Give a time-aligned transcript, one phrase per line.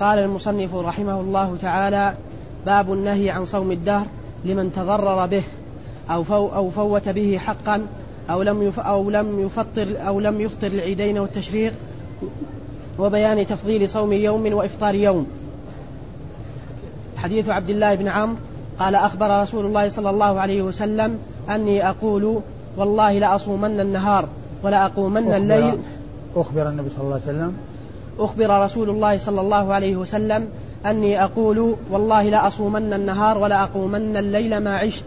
[0.00, 2.14] قال المصنف رحمه الله تعالى
[2.66, 4.06] باب النهي عن صوم الدهر
[4.44, 5.42] لمن تضرر به
[6.10, 7.86] أو فو أو فوت به حقا
[8.30, 11.72] أو لم يف أو لم يفطر أو لم يفطر العيدين والتشريق
[12.98, 15.26] وبيان تفضيل صوم يوم وإفطار يوم.
[17.16, 18.36] حديث عبد الله بن عمرو
[18.78, 21.18] قال أخبر رسول الله صلى الله عليه وسلم
[21.50, 22.40] أني أقول
[22.76, 24.28] والله لأصومن النهار
[24.62, 25.78] ولا أقومن الليل.
[26.36, 27.56] أخبر النبي صلى الله عليه وسلم
[28.20, 30.48] أخبر رسول الله صلى الله عليه وسلم
[30.86, 35.04] أني أقول والله لأصومن النهار ولا أقومن الليل ما عشت.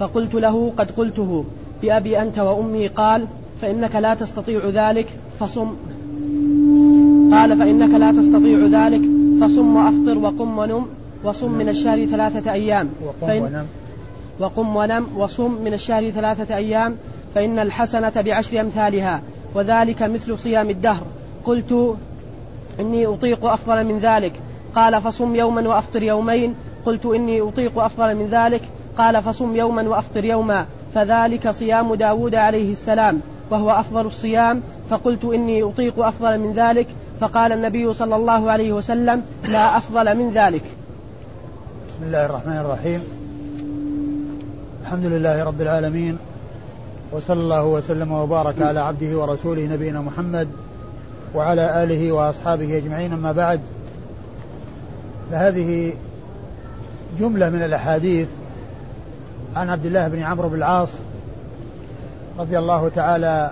[0.00, 1.44] فقلت له قد قلته.
[1.82, 3.26] بأبي أنت وأمي قال
[3.60, 5.08] فإنك لا تستطيع ذلك
[5.40, 5.76] فصم.
[7.34, 9.02] قال فإنك لا تستطيع ذلك
[9.40, 10.86] فصم وأفطر وقم ونم
[11.24, 12.88] وصم من الشهر ثلاثة أيام.
[13.06, 13.66] وقم ونم.
[14.40, 16.96] وقم ونم وصم من الشهر ثلاثة أيام
[17.34, 19.22] فإن الحسنة بعشر أمثالها
[19.54, 21.02] وذلك مثل صيام الدهر.
[21.44, 21.96] قلت
[22.80, 24.32] إني أطيق أفضل من ذلك.
[24.74, 26.54] قال فصم يوما وأفطر يومين.
[26.86, 28.62] قلت إني أطيق أفضل من ذلك.
[28.98, 30.66] قال فصم يوما وأفطر يوما.
[30.94, 34.62] فذلك صيام داود عليه السلام وهو أفضل الصيام.
[34.90, 36.86] فقلت إني أطيق أفضل من ذلك.
[37.20, 40.62] فقال النبي صلى الله عليه وسلم لا أفضل من ذلك.
[41.88, 43.02] بسم الله الرحمن الرحيم.
[44.82, 46.18] الحمد لله رب العالمين
[47.12, 50.48] وصلى الله وسلم وبارك على عبده ورسوله نبينا محمد
[51.34, 53.12] وعلى آله وأصحابه أجمعين.
[53.12, 53.60] أما بعد
[55.30, 55.92] فهذه
[57.20, 58.28] جملة من الأحاديث
[59.56, 60.88] عن عبد الله بن عمرو بن العاص
[62.38, 63.50] رضي الله تعالى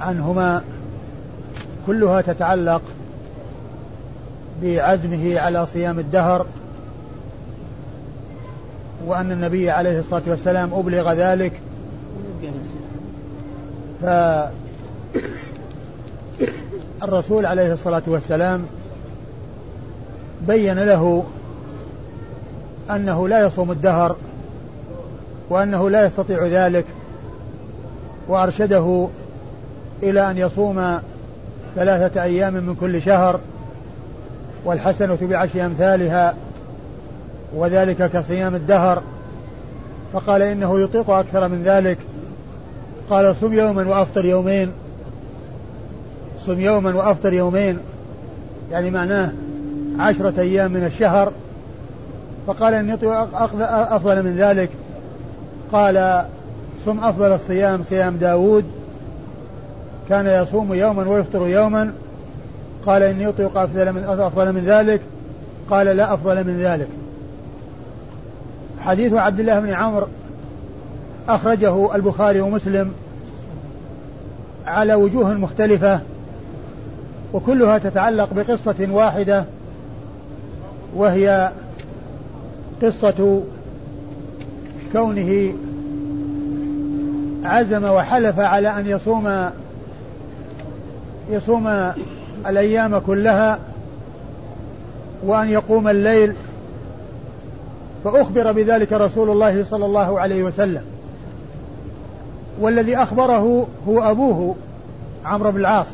[0.00, 0.62] عنهما
[1.86, 2.82] كلها تتعلق
[4.62, 6.46] بعزمه على صيام الدهر
[9.06, 11.60] وأن النبي عليه الصلاة والسلام أبلغ ذلك.
[17.04, 18.66] فالرسول عليه الصلاة والسلام
[20.46, 21.24] بين له
[22.90, 24.16] أنه لا يصوم الدهر
[25.50, 26.84] وأنه لا يستطيع ذلك
[28.28, 29.08] وأرشده
[30.02, 30.98] إلى أن يصوم
[31.76, 33.40] ثلاثة أيام من كل شهر
[34.64, 36.34] والحسنة بعشر أمثالها
[37.54, 39.02] وذلك كصيام الدهر.
[40.12, 41.98] فقال إنه يطيق أكثر من ذلك.
[43.10, 44.72] قال صم يوما وأفطر يومين.
[46.46, 47.78] صم يوما وأفطر يومين
[48.70, 49.32] يعني معناه
[49.98, 51.32] عشرة أيام من الشهر.
[52.46, 53.28] فقال إني يطيق
[53.60, 54.70] أفضل من ذلك.
[55.72, 56.24] قال
[56.84, 58.64] صم أفضل الصيام صيام داود.
[60.08, 61.92] كان يصوم يوما ويفطر يوما.
[62.86, 65.00] قال إني يطيق أفضل من, أفضل من ذلك.
[65.70, 66.88] قال لا أفضل من ذلك.
[68.80, 70.06] حديث عبد الله بن عمرو
[71.28, 72.92] أخرجه البخاري ومسلم
[74.66, 76.00] على وجوه مختلفة.
[77.34, 79.44] وكلها تتعلق بقصة واحدة
[80.96, 81.50] وهي
[82.82, 83.42] قصة
[84.92, 85.54] كونه
[87.44, 89.50] عزم وحلف على أن يصوم
[91.30, 91.92] يصوم
[92.46, 93.58] الأيام كلها
[95.24, 96.34] وأن يقوم الليل
[98.04, 100.82] فأخبر بذلك رسول الله صلى الله عليه وسلم.
[102.60, 104.54] والذي أخبره هو أبوه
[105.24, 105.86] عمرو بن العاص.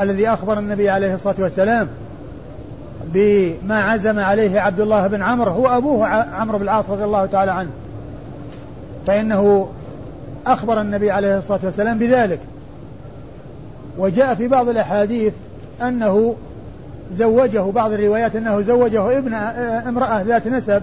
[0.00, 1.88] الذي أخبر النبي عليه الصلاة والسلام
[3.06, 7.52] بما عزم عليه عبد الله بن عمرو هو أبوه عمرو بن العاص رضي الله تعالى
[7.52, 7.70] عنه.
[9.06, 9.68] فإنه
[10.46, 12.40] أخبر النبي عليه الصلاة والسلام بذلك.
[13.98, 15.32] وجاء في بعض الأحاديث
[15.82, 16.36] أنه
[17.12, 19.34] زوجه بعض الروايات أنه زوجه ابن
[19.88, 20.82] امرأة ذات نسب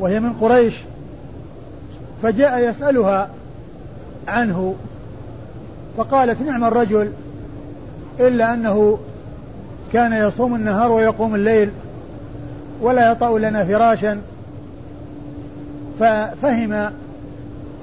[0.00, 0.80] وهي من قريش.
[2.22, 3.28] فجاء يسألها
[4.28, 4.74] عنه
[5.96, 7.12] فقالت نعم الرجل
[8.20, 8.98] إلا أنه
[9.92, 11.70] كان يصوم النهار ويقوم الليل
[12.80, 14.20] ولا يطأ لنا فراشا.
[16.00, 16.90] ففهم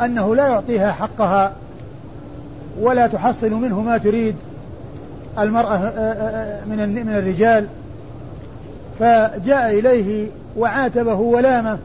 [0.01, 1.53] أنه لا يعطيها حقها
[2.79, 4.35] ولا تحصل منه ما تريد
[5.39, 5.77] المرأة
[6.69, 7.67] من من الرجال.
[8.99, 11.77] فجاء إليه وعاتبه ولامه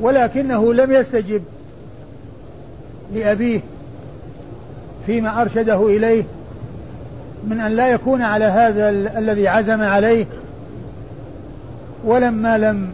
[0.00, 1.42] ولكنه لم يستجب
[3.14, 3.60] لأبيه.
[5.06, 6.24] فيما أرشده إليه
[7.48, 10.26] من أن لا يكون على هذا الذي عزم عليه.
[12.04, 12.90] ولما لم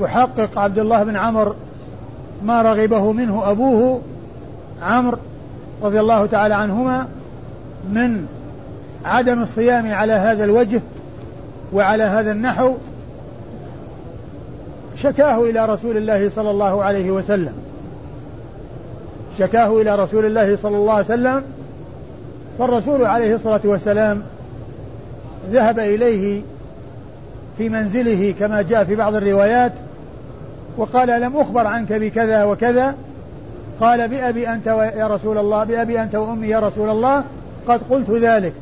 [0.00, 1.54] يحقق عبد الله بن عمر
[2.42, 4.00] ما رغبه منه أبوه
[4.82, 5.18] عمرو
[5.82, 7.06] رضي الله تعالى عنهما
[7.92, 8.26] من
[9.04, 10.80] عدم الصيام على هذا الوجه
[11.72, 12.74] وعلى هذا النحو
[14.96, 17.67] شكاه إلى رسول الله صلى الله عليه وسلم.
[19.38, 21.42] شكاه إلى رسول الله صلى الله عليه وسلم
[22.58, 24.22] فالرسول عليه الصلاة والسلام
[25.52, 26.42] ذهب إليه
[27.58, 29.72] في منزله كما جاء في بعض الروايات
[30.76, 32.94] وقال لم أخبر عنك بكذا وكذا؟
[33.80, 37.24] قال بأبي أنت يا رسول الله بأبي أنت وأمي يا رسول الله
[37.68, 38.52] قد قلت ذلك.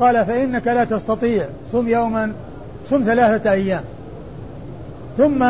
[0.00, 2.32] قال فإنك لا تستطيع صم يوما
[2.90, 3.82] صم ثلاثة أيام.
[5.18, 5.44] ثم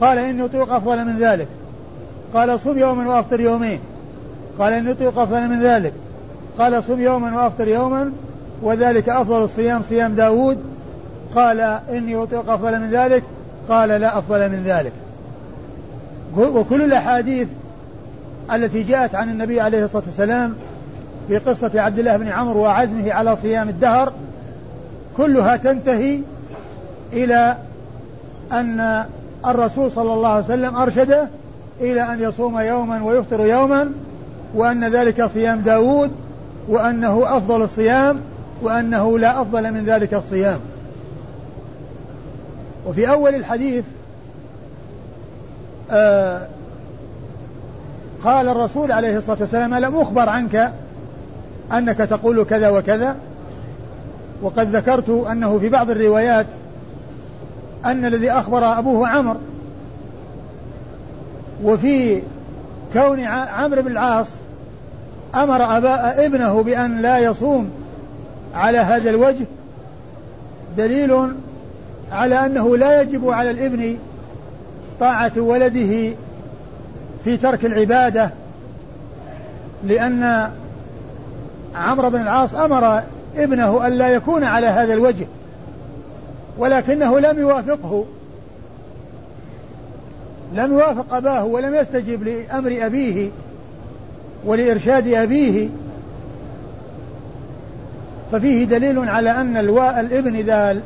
[0.00, 1.48] قال إني أطيق أفضل من ذلك.
[2.34, 3.78] قال صم يوما وأفطر يومين.
[4.58, 5.92] قال إني أطيق أفضل من ذلك.
[6.58, 8.12] قال صم يوما وأفطر يوما
[8.62, 10.58] وذلك أفضل الصيام صيام داود.
[11.34, 11.60] قال
[11.90, 13.22] إني أطيق أفضل من ذلك.
[13.68, 14.92] قال لا أفضل من ذلك.
[16.36, 17.48] وكل الأحاديث
[18.52, 20.54] التي جاءت عن النبي عليه الصلاة والسلام
[21.28, 24.12] في قصة عبد الله بن عمرو وعزمه على صيام الدهر
[25.16, 26.18] كلها تنتهي
[27.12, 27.56] إلى
[28.52, 29.04] أن
[29.46, 31.28] الرسول صلى الله عليه وسلم أرشده
[31.80, 33.92] إلى أن يصوم يوما ويفطر يوما
[34.54, 36.10] وأن ذلك صيام داود
[36.68, 38.20] وأنه أفضل الصيام
[38.62, 40.60] وأنه لا أفضل من ذلك الصيام.
[42.86, 43.84] وفي أول الحديث
[45.90, 46.46] آه
[48.24, 50.72] قال الرسول عليه الصلاة والسلام ألم أخبر عنك
[51.72, 53.16] أنك تقول كذا وكذا.
[54.42, 56.46] وقد ذكرت أنه في بعض الروايات
[57.84, 59.36] أن الذي أخبر أبوه عمر
[61.64, 62.22] وفي
[62.92, 64.26] كون عمرو بن العاص
[65.34, 67.70] أمر أبا ابنه بأن لا يصوم
[68.54, 69.46] على هذا الوجه
[70.76, 71.32] دليل
[72.12, 73.96] على أنه لا يجب على الابن
[75.00, 76.14] طاعة ولده
[77.24, 78.30] في ترك العبادة
[79.84, 80.50] لأن
[81.74, 83.02] عمرو بن العاص أمر
[83.36, 85.26] ابنه ألا يكون على هذا الوجه
[86.58, 88.04] ولكنه لم يوافقه.
[90.54, 93.30] لم يوافق أباه ولم يستجب لأمر أبيه
[94.44, 95.68] ولإرشاد أبيه.
[98.32, 99.56] ففيه دليل على أن
[100.00, 100.80] الابن إذا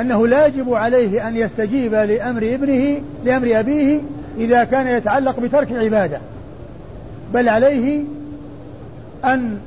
[0.00, 4.00] أنه لا يجب عليه أن يستجيب لأمر ابنه لأمر أبيه
[4.38, 6.18] إذا كان يتعلق بترك العبادة
[7.34, 8.02] بل عليه
[9.24, 9.58] أن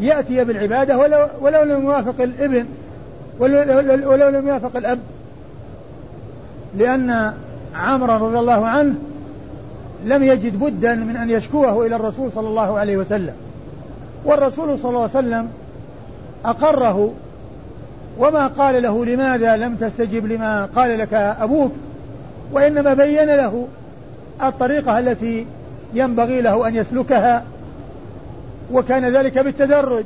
[0.00, 2.66] يأتي بالعبادة ولو, ولو لم يوافق الابن
[3.38, 4.98] ولو, ولو لم يوافق الأب.
[6.78, 7.32] لأن
[7.76, 8.94] عمرا رضي الله عنه
[10.04, 13.34] لم يجد بدا من أن يشكوه إلى الرسول صلى الله عليه وسلم.
[14.24, 15.48] والرسول صلى الله عليه وسلم
[16.44, 17.12] أقره
[18.18, 21.72] وما قال له لماذا لم تستجب لما قال لك أبوك
[22.52, 23.66] وإنما بين له
[24.42, 25.46] الطريقة التي
[25.94, 27.44] ينبغي له أن يسلكها
[28.72, 30.04] وكان ذلك بالتدرج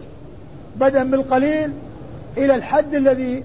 [0.81, 1.71] بدءا بالقليل
[2.37, 3.45] إلى الحد الذي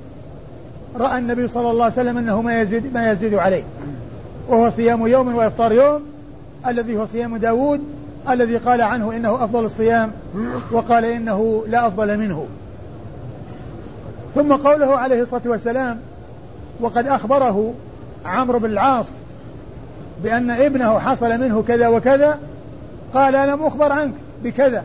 [0.99, 3.63] رأى النبي صلى الله عليه وسلم أنه ما يزيد, ما يزيد عليه.
[4.47, 6.01] وهو صيام يوم وإفطار يوم
[6.67, 7.81] الذي هو صيام داود
[8.29, 10.11] الذي قال عنه إنه أفضل الصيام
[10.71, 12.47] وقال إنه لا أفضل منه.
[14.35, 15.99] ثم قوله عليه الصلاة والسلام
[16.79, 17.73] وقد أخبره
[18.25, 19.05] عمرو بن العاص
[20.23, 22.39] بأن ابنه حصل منه كذا وكذا
[23.13, 24.13] قال لم أخبر عنك
[24.43, 24.83] بكذا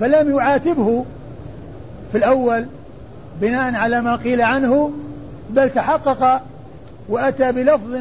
[0.00, 1.04] فلم يعاتبه
[2.12, 2.66] في الأول
[3.40, 4.90] بناء على ما قيل عنه
[5.50, 6.42] بل تحقق
[7.08, 7.94] وأتى بلفظ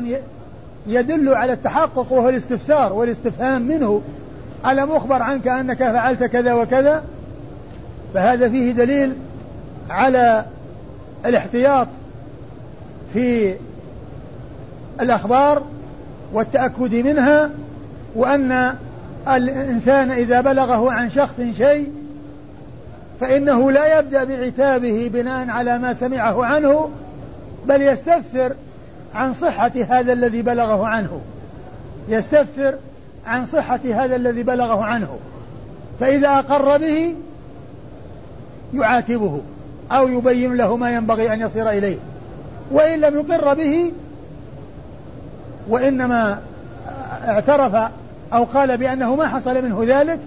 [0.88, 4.02] يدل على التحقق وهو الاستفسار والاستفهام منه.
[4.66, 7.04] ألم أخبر عنك أنك فعلت كذا وكذا؟
[8.14, 9.14] فهذا فيه دليل
[9.90, 10.46] على
[11.26, 11.88] الاحتياط
[13.14, 13.56] في
[15.02, 15.64] الأخبار
[16.34, 17.50] والتأكد منها
[18.16, 18.76] وأن
[19.28, 21.92] الإنسان إذا بلغه عن شخص شيء
[23.22, 26.90] فإنه لا يبدأ بعتابه بناء على ما سمعه عنه
[27.66, 28.54] بل يستفسر
[29.18, 31.22] عن صحة هذا الذي بلغه عنه.
[32.10, 32.76] يستفسر
[33.28, 35.20] عن صحة هذا الذي بلغه عنه.
[36.00, 37.16] فإذا أقر به
[38.74, 39.42] يعاتبه
[39.92, 41.98] أو يبين له ما ينبغي أن يصير إليه.
[42.72, 43.92] وإن لم يقر به
[45.70, 46.40] وإنما
[47.28, 47.92] اعترف
[48.34, 50.20] أو قال بأنه ما حصل منه ذلك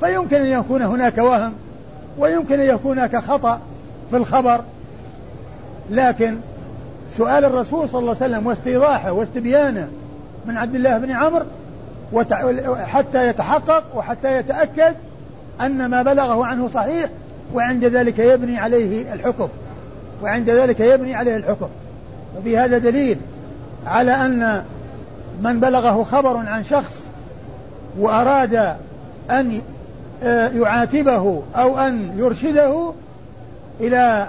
[0.00, 1.52] فيمكن أن يكون هناك وهم
[2.18, 3.60] ويمكن أن يكون هناك خطأ
[4.10, 4.60] في الخبر.
[5.90, 6.36] لكن
[7.16, 9.88] سؤال الرسول صلى الله عليه وسلم واستيضاحه واستبيانه
[10.46, 11.44] من عبد الله بن عمرو
[12.76, 14.94] حتى يتحقق وحتى يتأكد
[15.60, 17.10] أن ما بلغه عنه صحيح
[17.54, 19.48] وعند ذلك يبني عليه الحكم.
[20.22, 21.68] وعند ذلك يبني عليه الحكم.
[22.38, 23.18] وفي هذا دليل
[23.86, 24.64] على أن
[25.42, 27.06] من بلغه خبر عن شخص
[27.98, 28.76] وأراد
[29.30, 29.60] أن
[30.22, 32.92] آه، يعاتبه أو أن يرشده
[33.80, 34.28] إلى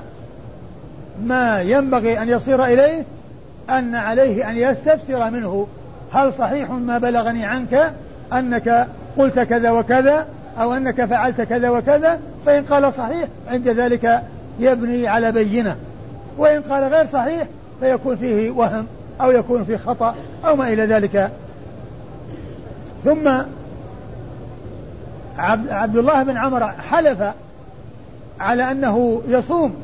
[1.25, 3.03] ما ينبغي أن يصير إليه
[3.69, 5.67] أن عليه أن يستفسر منه.
[6.13, 7.93] هل صحيح ما بلغني عنك
[8.33, 10.25] أنك قلت كذا وكذا
[10.59, 14.21] أو أنك فعلت كذا وكذا؟ فإن قال صحيح عند ذلك
[14.59, 15.75] يبني على بينة.
[16.37, 17.47] وإن قال غير صحيح
[17.79, 18.85] فيكون فيه وهم
[19.21, 21.31] أو يكون فيه خطأ أو ما إلى ذلك.
[23.05, 23.29] ثم
[25.69, 27.23] عبد الله بن عمر حلف
[28.39, 29.75] على أنه يصوم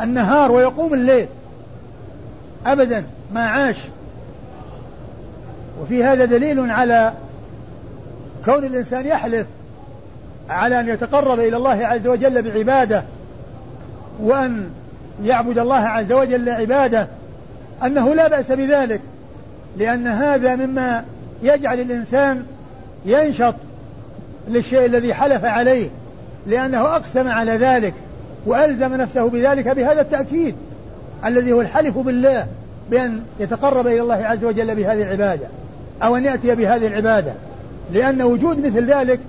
[0.00, 1.26] النهار ويقوم الليل.
[2.66, 3.76] أبدا ما عاش.
[5.80, 7.12] وفي هذا دليل على
[8.44, 9.46] كون الإنسان يحلف
[10.50, 13.04] على أن يتقرب إلى الله عز وجل بعبادة
[14.20, 14.70] وأن
[15.24, 17.08] يعبد الله عز وجل عبادة
[17.84, 19.00] أنه لا بأس بذلك
[19.76, 21.04] لأن هذا مما
[21.42, 22.44] يجعل الإنسان
[23.04, 23.54] ينشط
[24.48, 25.88] للشيء الذي حلف عليه
[26.46, 27.94] لأنه أقسم على ذلك.
[28.46, 30.54] وألزم نفسه بذلك بهذا التأكيد
[31.26, 32.46] الذي هو الحلف بالله
[32.90, 35.46] بأن يتقرب إلى الله عز وجل بهذه العبادة
[36.02, 37.32] أو أن يأتي بهذه العبادة.
[37.92, 39.20] لأن وجود مثل ذلك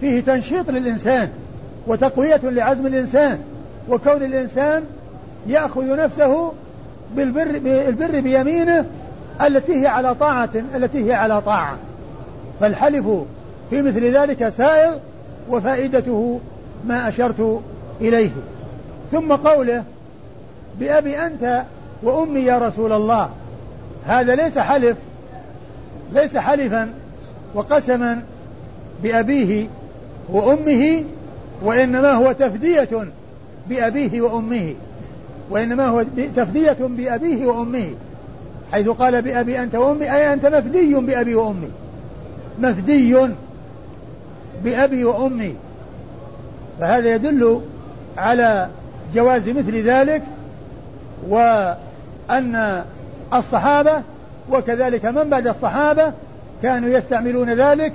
[0.00, 1.28] فيه تنشيط للإنسان
[1.86, 3.38] وتقوية لعزم الإنسان
[3.88, 4.84] وكون الإنسان
[5.46, 6.52] يأخذ نفسه
[7.16, 8.84] بالبر, بالبر بيمينه
[9.46, 11.76] التي هي على طاعة التي هي على طاعة.
[12.60, 13.06] فالحلف
[13.70, 14.94] في مثل ذلك سائغ
[15.50, 16.40] وفائدته
[16.86, 17.60] ما أشرت
[18.00, 18.30] إليه.
[19.12, 19.84] ثم قوله
[20.80, 21.62] بأبي أنت
[22.02, 23.30] وأمي يا رسول الله.
[24.06, 24.96] هذا ليس حلف
[26.12, 26.90] ليس حلفا
[27.54, 28.22] وقسما
[29.02, 29.66] بأبيه
[30.28, 31.04] وأمه
[31.62, 32.88] وإنما هو تفدية
[33.68, 34.74] بأبيه وأمه
[35.50, 36.04] وإنما هو
[36.36, 37.94] تفدية بأبيه وأمه
[38.72, 41.68] حيث قال بأبي أنت وأمي أي أنت مفدي بأبي وأمي.
[42.58, 43.28] مفدي
[44.64, 45.54] بأبي وأمي.
[46.80, 47.60] فهذا يدل
[48.18, 48.68] على
[49.14, 50.22] جواز مثل ذلك
[51.28, 52.84] وأن
[53.34, 54.02] الصحابة
[54.50, 56.12] وكذلك من بعد الصحابة
[56.62, 57.92] كانوا يستعملون ذلك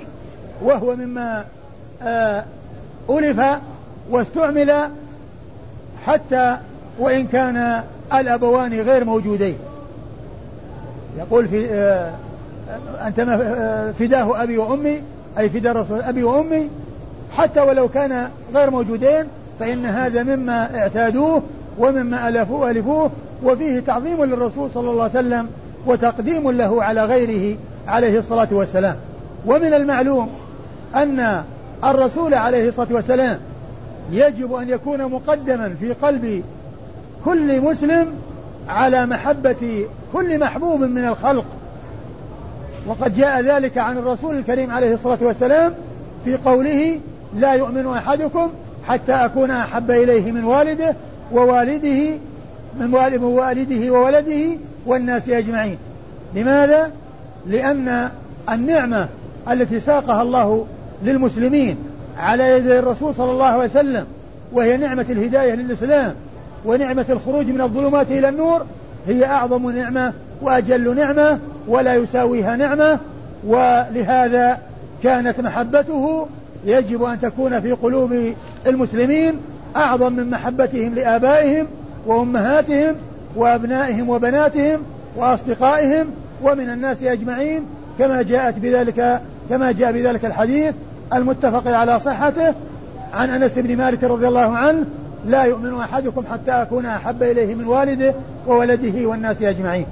[0.62, 1.44] وهو مما
[2.02, 2.44] آه،
[3.10, 3.40] ألف
[4.10, 4.90] واستعمل
[6.06, 6.56] حتى
[6.98, 7.82] وإن كان
[8.14, 9.56] الأبوان غير موجودين.
[11.18, 12.12] يقول في آه،
[13.06, 15.02] أنت آه، فداه أبي وأمي
[15.38, 16.70] أي فداء رسول أبي وأمي
[17.36, 19.26] حتى ولو كان غير موجودين
[19.60, 21.42] فإن هذا مما اعتادوه
[21.78, 23.10] ومما ألفوه ألفوه
[23.44, 25.48] وفيه تعظيم للرسول صلى الله عليه وسلم
[25.86, 27.56] وتقديم له على غيره
[27.88, 28.96] عليه الصلاة والسلام.
[29.46, 30.28] ومن المعلوم
[30.94, 31.42] أن
[31.84, 33.38] الرسول عليه الصلاة والسلام
[34.10, 36.42] يجب أن يكون مقدما في قلب
[37.24, 38.06] كل مسلم
[38.68, 41.44] على محبة كل محبوب من الخلق.
[42.86, 45.74] وقد جاء ذلك عن الرسول الكريم عليه الصلاة والسلام
[46.24, 47.00] في قوله
[47.36, 48.50] لا يؤمن أحدكم
[48.88, 50.94] حتى أكون أحب إليه من والده
[51.32, 52.18] ووالده
[52.80, 55.78] من والده وولده والناس أجمعين
[56.34, 56.90] لماذا؟
[57.46, 58.10] لأن
[58.50, 59.08] النعمة
[59.50, 60.66] التي ساقها الله
[61.02, 61.76] للمسلمين
[62.18, 64.06] على يد الرسول صلى الله عليه وسلم
[64.52, 66.14] وهي نعمة الهداية للإسلام
[66.64, 68.66] ونعمة الخروج من الظلمات إلى النور
[69.08, 70.12] هي أعظم نعمة
[70.42, 71.38] وأجل نعمة
[71.68, 72.98] ولا يساويها نعمة
[73.46, 74.58] ولهذا
[75.02, 76.26] كانت محبته
[76.64, 78.32] يجب أن تكون في قلوب
[78.66, 79.34] المسلمين
[79.76, 81.66] أعظم من محبتهم لآبائهم
[82.06, 82.94] وأمهاتهم
[83.36, 84.82] وأبنائهم وبناتهم
[85.16, 86.06] وأصدقائهم
[86.42, 87.62] ومن الناس أجمعين
[87.98, 89.20] كما جاءت بذلك
[89.50, 90.74] كما جاء بذلك الحديث
[91.14, 92.54] المتفق على صحته
[93.12, 94.84] عن أنس بن مالك رضي الله عنه
[95.26, 98.14] لا يؤمن أحدكم حتى أكون أحب إليه من والده
[98.46, 99.86] وولده والناس أجمعين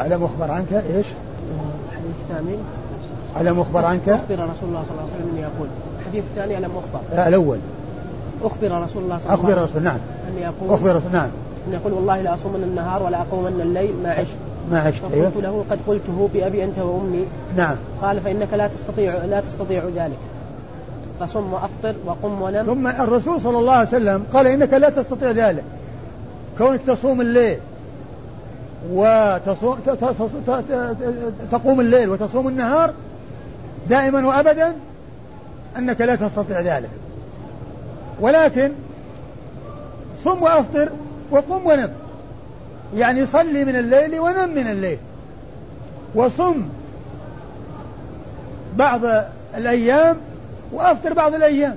[0.00, 1.06] ألم أخبر عنك إيش؟
[1.90, 2.58] الحديث الثاني
[3.40, 5.68] ألم أخبر عنك؟ أخبر رسول الله صلى الله عليه وسلم يقول
[6.00, 7.58] الحديث الثاني ألم أخبر لا الأول.
[8.44, 9.98] أخبر رسول الله صلى الله عليه وسلم أخبر رسول نعم.
[10.28, 11.30] أن يقول أخبر رسول نعم.
[11.68, 14.36] أن يقول والله لا أصومن النهار ولا أقومن الليل ما عشت.
[14.70, 17.24] ما عشت فقلت أيوه؟ له قد قلته بأبي أنت وأمي.
[17.56, 17.76] نعم.
[18.02, 20.18] قال فإنك لا تستطيع لا تستطيع ذلك.
[21.20, 22.62] فصم وأفطر وقم ونم.
[22.62, 25.64] ثم الرسول صلى الله عليه وسلم قال إنك لا تستطيع ذلك.
[26.58, 27.58] كونك تصوم الليل
[28.92, 29.78] وتصوم
[31.50, 32.92] تقوم الليل وتصوم النهار
[33.88, 34.72] دائما وأبدا
[35.76, 36.90] أنك لا تستطيع ذلك.
[38.20, 38.72] ولكن
[40.24, 40.88] صم وأفطر
[41.30, 41.90] وقم ونم.
[42.96, 44.98] يعني صلي من الليل ونم من الليل.
[46.14, 46.68] وصم
[48.76, 49.00] بعض
[49.56, 50.16] الأيام
[50.72, 51.76] وأفطر بعض الأيام.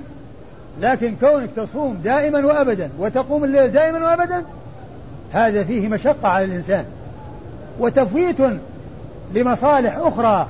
[0.80, 4.44] لكن كونك تصوم دائما وأبدا وتقوم الليل دائما وأبدا
[5.32, 6.84] هذا فيه مشقة على الإنسان.
[7.80, 8.38] وتفويت
[9.34, 10.46] لمصالح أخرى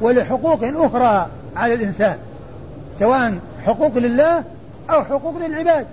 [0.00, 1.26] ولحقوق أخرى
[1.56, 2.16] على الإنسان
[2.98, 3.34] سواء
[3.66, 4.44] حقوق لله
[4.90, 5.86] أو حقوق للعباد.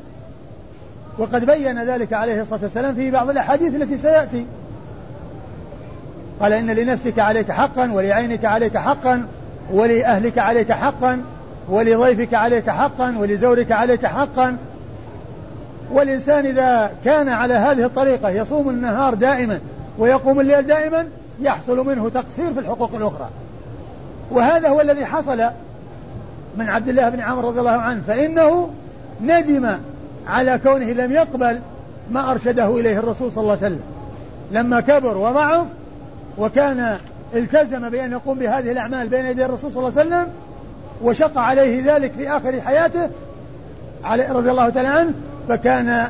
[1.17, 4.45] وقد بين ذلك عليه الصلاة والسلام في بعض الأحاديث التي سيأتي.
[6.39, 9.25] قال إن لنفسك عليك حقا ولعينك عليك حقا
[9.71, 11.21] ولأهلك عليك حقا
[11.69, 14.57] ولضيفك عليك حقا ولزورك عليك حقا.
[15.91, 19.59] والإنسان إذا كان على هذه الطريقة يصوم النهار دائما
[19.97, 21.07] ويقوم الليل دائما
[21.41, 23.29] يحصل منه تقصير في الحقوق الأخرى.
[24.33, 25.43] وهذا هو الذي حصل
[26.57, 28.69] من عبد الله بن عمرو رضي الله عنه فإنه
[29.21, 29.77] ندم
[30.27, 31.59] على كونه لم يقبل
[32.11, 33.81] ما أرشده إليه الرسول صلى الله عليه وسلم.
[34.51, 35.65] لما كبر وضعف
[36.37, 36.97] وكان
[37.35, 40.27] التزم بأن يقوم بهذه الأعمال بين يدي الرسول صلى الله عليه وسلم
[41.03, 43.09] وشق عليه ذلك في آخر حياته
[44.29, 45.13] رضي الله تعالى عنه
[45.49, 46.07] فكان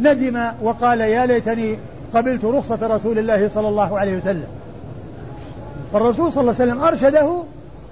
[0.00, 1.78] ندم وقال يا ليتني
[2.14, 4.59] قبلت رخصة رسول الله صلى الله عليه وسلم.
[5.92, 7.42] فالرسول صلى الله عليه وسلم أرشده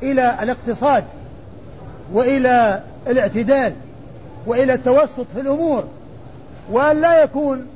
[0.02, 1.04] إلى الاقتصاد
[2.12, 3.72] وإلى الاعتدال
[4.46, 5.84] وإلى التوسط في الأمور
[6.70, 7.66] وأن لا يكون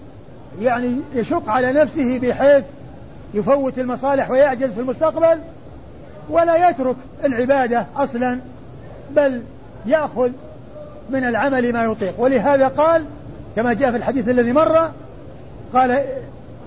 [0.61, 2.65] يعني يشق على نفسه بحيث
[3.35, 5.39] يفوت المصالح ويعجز في المستقبل
[6.31, 8.39] ولا يترك العبادة أصلا
[9.11, 9.43] بل
[9.87, 10.31] يأخذ
[11.11, 12.21] من العمل ما يطيق.
[12.21, 13.05] ولهذا قال
[13.57, 14.91] كما جاء في الحديث الذي مر
[15.75, 16.05] قال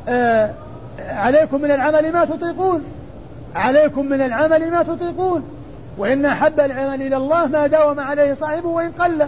[0.07, 0.53] آه
[0.99, 2.83] عليكم من العمل ما تطيقون.
[3.55, 5.43] عليكم من العمل ما تطيقون.
[5.97, 9.27] وإن أحب العمل إلى الله ما داوم عليه صاحبه وإن قل.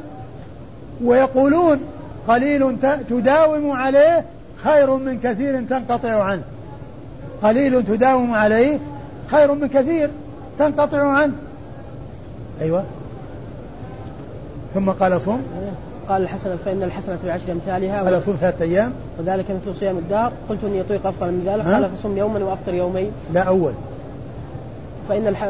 [1.03, 1.79] ويقولون
[2.27, 2.75] قليل
[3.09, 4.25] تداوم عليه
[4.63, 6.41] خير من كثير تنقطع عنه.
[7.43, 8.79] قليل تداوم عليه
[9.27, 10.09] خير من كثير
[10.59, 11.33] تنقطع عنه.
[12.61, 12.83] أيوة.
[14.73, 15.41] ثم قال صوم
[16.09, 18.93] قال الحسنة فإن الحسنة بعشر أمثالها قال صوم ثلاثة أيام.
[19.19, 21.65] وذلك مثل صيام الدهر قلت إني أطيق أفضل من ذلك.
[21.65, 23.11] قال فصم يوما وأفطر يومين.
[23.33, 23.73] لا أول.
[25.09, 25.43] فإن الح...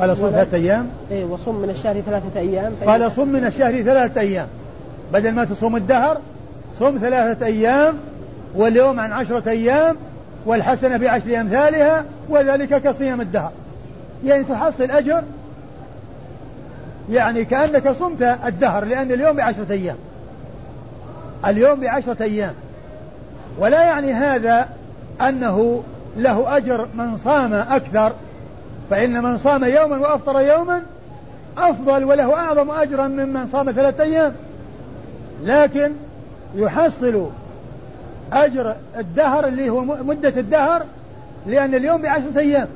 [0.00, 4.20] قال صم ثلاثة أيام؟ إيه وصم من الشهر ثلاثة أيام قال صم من الشهر ثلاثة
[4.20, 4.46] أيام.
[5.12, 6.18] بدل ما تصوم الدهر
[6.78, 7.94] صم ثلاثة أيام
[8.54, 9.96] واليوم عن عشرة أيام
[10.46, 13.50] والحسنة بعشر أمثالها وذلك كصيام الدهر.
[14.24, 15.22] يعني تحصل أجر
[17.10, 19.96] يعني كأنك صمت الدهر لأن اليوم بعشرة أيام.
[21.46, 22.54] اليوم بعشرة أيام.
[23.58, 24.68] ولا يعني هذا
[25.20, 25.82] أنه
[26.16, 28.12] له أجر من صام أكثر
[28.92, 30.82] فإن من صام يوما وأفطر يوما
[31.58, 34.32] أفضل وله أعظم أجرا ممن صام ثلاثة أيام.
[35.44, 35.92] لكن
[36.54, 37.28] يحصل
[38.32, 40.82] أجر الدهر اللي هو مدة الدهر
[41.46, 42.68] لأن اليوم بعشرة أيام.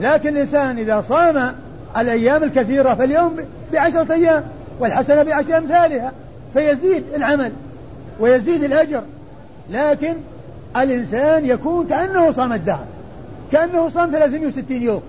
[0.00, 1.54] لكن الإنسان إذا صام
[1.96, 3.36] الأيام الكثيرة فاليوم
[3.72, 4.44] بعشرة أيام
[4.80, 6.12] والحسنة بعشر أمثالها
[6.54, 7.52] فيزيد العمل
[8.20, 9.02] ويزيد الأجر.
[9.70, 10.14] لكن
[10.76, 12.84] الإنسان يكون كأنه صام الدهر
[13.52, 15.02] كأنه صام 360 يوم.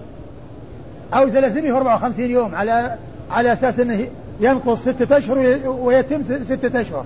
[1.16, 2.96] أو 354 يوم على
[3.32, 4.08] على أساس أنه
[4.40, 7.06] ينقص ستة أشهر ويتم ستة أشهر.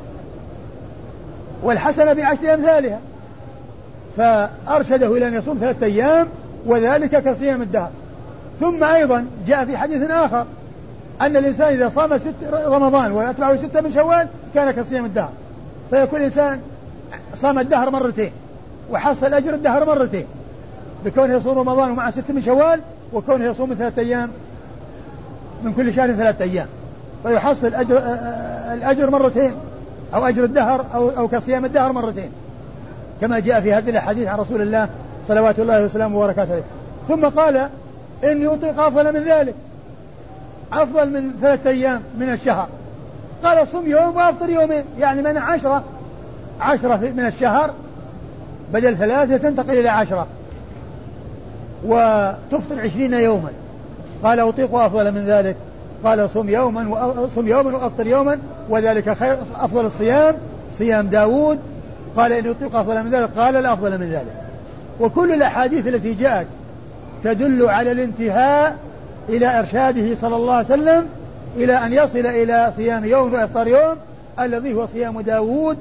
[1.63, 2.99] والحسنة بعشر أمثالها.
[4.17, 6.27] فأرشده إلى أن يصوم ثلاثة أيام
[6.65, 7.89] وذلك كصيام الدهر.
[8.59, 10.45] ثم أيضا جاء في حديث آخر
[11.21, 15.31] أن الإنسان إذا صام ست رمضان ويتبعه ستة من شوال كان كصيام الدهر.
[15.89, 16.59] فيكون الإنسان
[17.35, 18.31] صام الدهر مرتين
[18.91, 20.25] وحصل أجر الدهر مرتين.
[21.05, 22.81] بكونه يصوم رمضان ومع ستة من شوال
[23.13, 24.29] وكونه يصوم ثلاثة أيام
[25.63, 26.67] من كل شهر ثلاثة أيام.
[27.23, 27.97] فيحصل أجر
[28.73, 29.53] الأجر مرتين
[30.13, 32.31] أو أجر الدهر أو أو كصيام الدهر مرتين.
[33.21, 34.89] كما جاء في هذه الأحاديث عن رسول الله
[35.27, 36.63] صلوات الله وسلامه وبركاته عليه.
[37.07, 37.69] ثم قال
[38.23, 39.55] إني أطيق أفضل من ذلك
[40.73, 42.67] أفضل من ثلاثة أيام من الشهر.
[43.43, 44.83] قال صم يوم وأفطر يومين.
[44.99, 45.83] يعني من عشرة
[46.61, 47.71] عشرة من الشهر
[48.73, 50.27] بدل ثلاثة تنتقل إلى عشرة.
[51.85, 53.49] وتفطر عشرين يوما.
[54.23, 55.55] قال أطيق أفضل من ذلك.
[56.03, 58.39] قال صم يوما صم يوما وأفطر يوما
[58.69, 60.35] وذلك خير أفضل الصيام
[60.77, 61.59] صيام داوود.
[62.17, 64.33] قال إن يطيق افضل من ذلك قال لا أفضل من ذلك.
[64.99, 66.47] وكل الأحاديث التي جاءت
[67.23, 68.75] تدل على الانتهاء
[69.29, 71.05] إلى إرشاده صلى الله عليه وسلم
[71.57, 73.95] إلى أن يصل إلى صيام يوم وإفطار يوم
[74.39, 75.77] الذي هو صيام داوود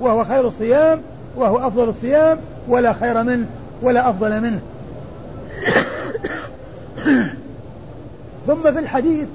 [0.00, 1.00] وهو خير الصيام
[1.36, 2.38] وهو أفضل الصيام
[2.68, 3.46] ولا خير منه
[3.82, 4.60] ولا أفضل منه.
[8.46, 9.28] ثم في الحديث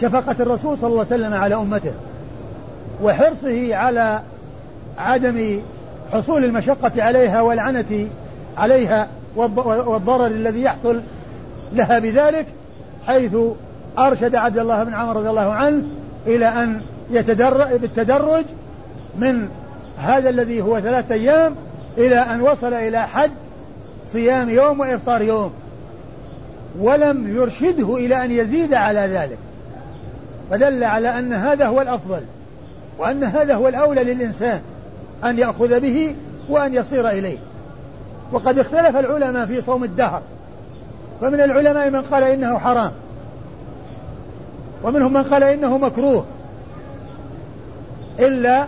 [0.00, 1.92] شفقة الرسول صلى الله عليه وسلم على أمته
[3.02, 4.20] وحرصه على
[4.98, 5.60] عدم
[6.12, 8.08] حصول المشقة عليها والعنة
[8.58, 11.00] عليها والضرر الذي يحصل
[11.72, 12.46] لها بذلك
[13.06, 13.36] حيث
[13.98, 15.82] أرشد عبد الله بن عمر رضي الله عنه
[16.26, 18.44] إلى أن يتدرج بالتدرج
[19.18, 19.48] من
[19.98, 21.54] هذا الذي هو ثلاثة أيام
[21.98, 23.30] إلى أن وصل إلى حد
[24.12, 25.52] صيام يوم وإفطار يوم
[26.80, 29.38] ولم يرشده إلى أن يزيد على ذلك
[30.50, 32.20] فدل على أن هذا هو الأفضل
[32.98, 34.60] وأن هذا هو الأولى للإنسان
[35.24, 36.14] أن يأخذ به
[36.48, 37.38] وأن يصير إليه.
[38.32, 40.22] وقد اختلف العلماء في صوم الدهر
[41.20, 42.92] فمن العلماء من قال إنه حرام
[44.82, 46.24] ومنهم من قال إنه مكروه
[48.18, 48.66] إلا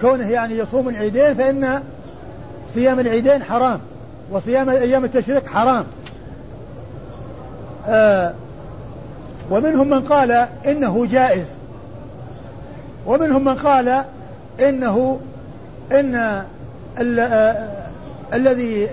[0.00, 1.82] كونه يعني يصوم العيدين فإن
[2.74, 3.80] صيام العيدين حرام
[4.30, 5.84] وصيام أيام التشريق حرام.
[7.88, 8.32] آه
[9.50, 11.46] ومنهم من قال إنه جائز.
[13.06, 14.04] ومنهم من قال
[14.60, 15.20] إنه
[15.92, 17.84] إن آه
[18.32, 18.88] الذي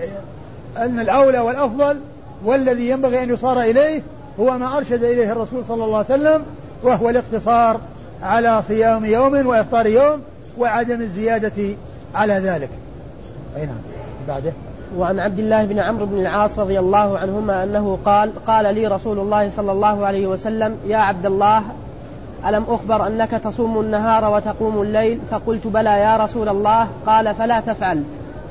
[0.76, 2.00] أن الأولى والأفضل
[2.44, 4.02] والذي ينبغي أن يصار إليه
[4.40, 6.42] هو ما أرشد إليه الرسول صلى الله عليه وسلم
[6.82, 7.80] وهو الاقتصار
[8.22, 10.20] على صيام يوم وإفطار يوم
[10.58, 11.74] وعدم الزيادة
[12.14, 12.68] على ذلك.
[13.56, 13.76] أي نعم.
[14.28, 14.52] بعده.
[14.98, 19.18] وعن عبد الله بن عمرو بن العاص رضي الله عنهما أنه قال قال لي رسول
[19.18, 21.62] الله صلى الله عليه وسلم يا عبد الله
[22.46, 26.88] ألم أخبر أنك تصوم النهار وتقوم الليل؟ فقلت بلى يا رسول الله.
[27.06, 28.04] قال فلا تفعل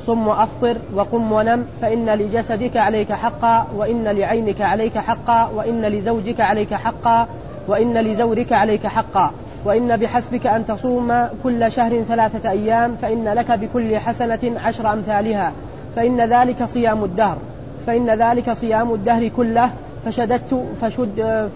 [0.06, 6.74] صم وأفطر وقم ونم فإن لجسدك عليك حقا وإن لعينك عليك حقا وإن لزوجك عليك
[6.74, 7.28] حقا
[7.68, 9.32] وإن لزورك عليك حقا.
[9.66, 15.52] وإن بحسبك أن تصوم كل شهر ثلاثة أيام فإن لك بكل حسنة عشر أمثالها
[15.96, 17.38] فإن ذلك صيام الدهر
[17.88, 19.70] فإن ذلك صيام الدهر كله
[20.06, 21.50] فشددت فشد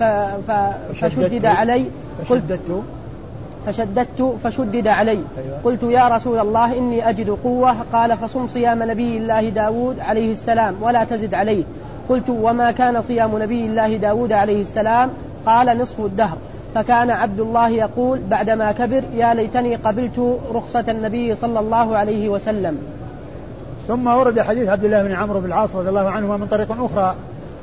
[0.93, 1.85] فشدد علي
[2.29, 2.59] قلت
[3.65, 5.11] فشددت فشدد علي.
[5.11, 5.59] أيوة.
[5.63, 10.75] قلت يا رسول الله إني أجد قوة قال فصم صيام نبي الله داود عليه السلام
[10.81, 11.63] ولا تزد عليه.
[12.09, 15.09] قلت وما كان صيام نبي الله داود عليه السلام
[15.45, 16.37] قال نصف الدهر.
[16.75, 22.77] فكان عبد الله يقول بعدما كبر يا ليتني قبلت رخصة النبي صلى الله عليه وسلم.
[23.88, 27.15] ثم ورد حديث عبد الله بن عمرو بن العاص رضي الله عنهما من طريق أخرى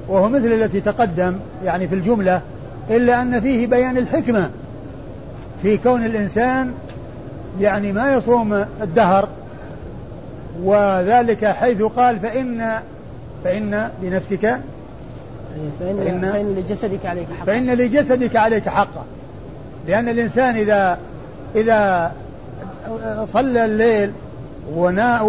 [0.08, 2.40] وهو مثل التي تقدم يعني في الجملة
[2.90, 4.50] إلا أن فيه بيان الحكمة
[5.62, 6.72] في كون الإنسان
[7.60, 9.28] يعني ما يصوم الدهر
[10.62, 12.78] وذلك حيث قال فإن
[13.44, 14.58] فإن لنفسك
[15.80, 17.46] فإن, فإن, فإن لجسدك عليك حقا.
[17.46, 19.04] فإن لجسدك عليك حقا.
[19.86, 20.98] لأن الإنسان إذا
[21.54, 22.12] إذا
[23.32, 24.12] صلى الليل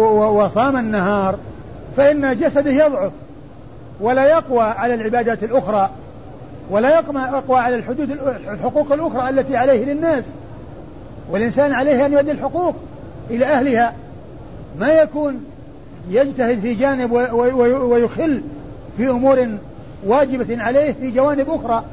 [0.06, 1.38] وصام النهار
[1.96, 3.12] فإن جسده يضعف.
[4.00, 5.90] ولا يقوى على العبادات الأخرى
[6.70, 6.94] ولا
[7.28, 8.10] يقوى على الحدود
[8.52, 10.24] الحقوق الأخرى التي عليه للناس.
[11.30, 12.74] والإنسان عليه أن يؤدي الحقوق
[13.30, 13.94] إلى أهلها.
[14.78, 15.44] ما يكون
[16.10, 18.42] يجتهد في جانب ويخل
[18.96, 19.48] في أمور
[20.06, 21.84] واجبة عليه في جوانب أخرى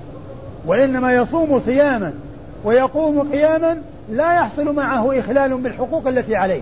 [0.65, 2.13] وإنما يصوم صياما
[2.63, 3.77] ويقوم قياما
[4.09, 6.61] لا يحصل معه إخلال بالحقوق التي عليه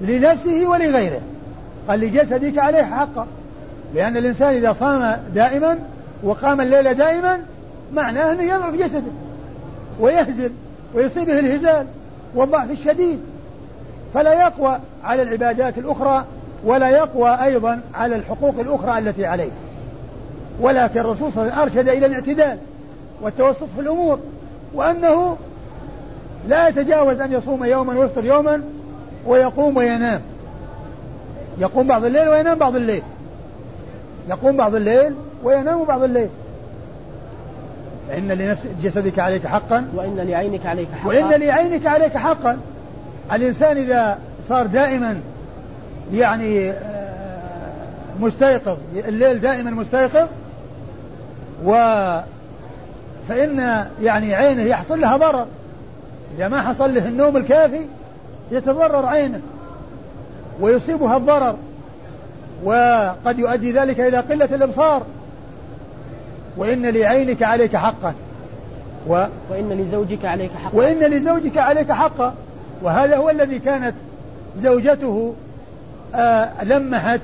[0.00, 1.20] لنفسه ولغيره.
[1.88, 3.26] قال لجسدك عليه حقا
[3.94, 5.78] لأن الإنسان إذا صام دائما
[6.22, 7.40] وقام الليل دائما
[7.94, 9.12] معناه أنه يضعف جسده
[10.00, 10.50] ويهزل
[10.94, 11.86] ويصيبه الهزال
[12.34, 13.18] والضعف الشديد.
[14.14, 16.24] فلا يقوى على العبادات الأخرى
[16.64, 19.50] ولا يقوى أيضا على الحقوق الأخرى التي عليه.
[20.60, 22.58] ولكن الرسول صلى الله عليه وسلم أرشد إلى الاعتدال
[23.22, 24.18] والتوسط في الأمور
[24.74, 25.36] وأنه
[26.48, 28.62] لا يتجاوز أن يصوم يوما ويفطر يوما
[29.26, 30.20] ويقوم وينام.
[31.58, 33.02] يقوم بعض الليل وينام بعض الليل.
[34.28, 36.28] يقوم بعض الليل وينام بعض الليل.
[38.08, 39.88] فإن لنفس جسدك عليك حقا.
[39.94, 41.08] وإن لعينك عليك حقا.
[41.08, 42.58] وإن لعينك عليك حقا.
[43.32, 44.18] الإنسان إذا
[44.48, 45.20] صار دائما
[46.12, 47.40] يعني آه،
[48.20, 50.28] مستيقظ الليل دائما مستيقظ
[51.64, 51.72] و
[53.28, 55.46] فإن يعني عينه يحصل لها ضرر.
[56.36, 57.86] إذا ما حصل له النوم الكافي
[58.50, 59.40] يتضرر عينه
[60.60, 61.56] ويصيبها الضرر
[62.64, 65.02] وقد يؤدي ذلك إلى قلة الإبصار.
[66.56, 68.14] وإن لعينك عليك حقا.
[69.08, 70.76] و وإن لزوجك عليك حقا.
[70.76, 72.34] وإن لزوجك عليك حقا.
[72.82, 73.94] وهذا هو الذي كانت
[74.62, 75.34] زوجته
[76.14, 77.20] آه لمحت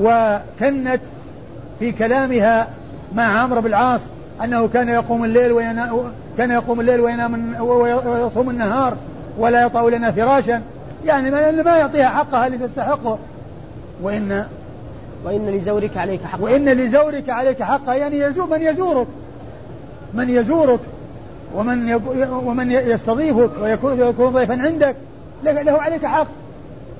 [0.00, 1.00] وكنت
[1.78, 2.68] في كلامها
[3.14, 4.00] مع عمرو بن العاص
[4.44, 7.54] أنه كان يقوم الليل وينام كان يقوم الليل وينام
[8.06, 8.96] ويصوم النهار
[9.38, 10.62] ولا يطأ لنا فراشا.
[11.04, 11.30] يعني
[11.62, 13.18] ما يعطيها حقها اللي تستحقه.
[14.02, 14.44] وإن
[15.24, 19.06] وإن لزورك عليك حقا وإن لزورك عليك حقا يعني يزور من يزورك.
[20.14, 20.80] من يزورك.
[21.54, 21.92] ومن
[22.44, 24.96] ومن يستضيفك ويكون يكون ضيفا عندك.
[25.44, 26.26] له عليك حق.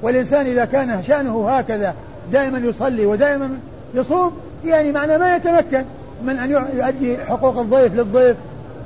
[0.02, 1.94] والإنسان إذا كان شأنه هكذا
[2.32, 3.58] دائما يصلي ودائما
[3.94, 4.32] يصوم
[4.64, 5.84] يعني معنى ما يتمكن.
[6.24, 8.36] من أن يؤدي حقوق الضيف للضيف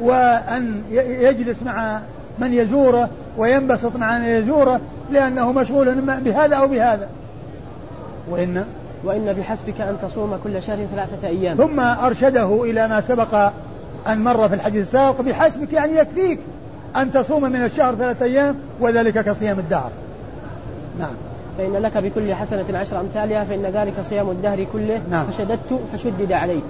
[0.00, 2.00] وأن يجلس مع
[2.38, 7.08] من يزوره وينبسط مع من يزوره لأنه مشغول بهذا أو بهذا.
[8.30, 8.64] وإن
[9.04, 11.56] وإن بحسبك أن تصوم كل شهر ثلاثة أيام.
[11.56, 13.50] ثم أرشده إلى ما سبق
[14.08, 16.38] أن مر في الحديث السابق بحسبك يعني يكفيك
[16.96, 19.90] أن تصوم من الشهر ثلاثة أيام وذلك كصيام الدهر.
[20.98, 21.14] نعم.
[21.58, 25.26] فإن لك بكل حسنة عشر أمثالها فإن ذلك صيام الدهر كله نعم.
[25.26, 26.60] فشددت فشدد علي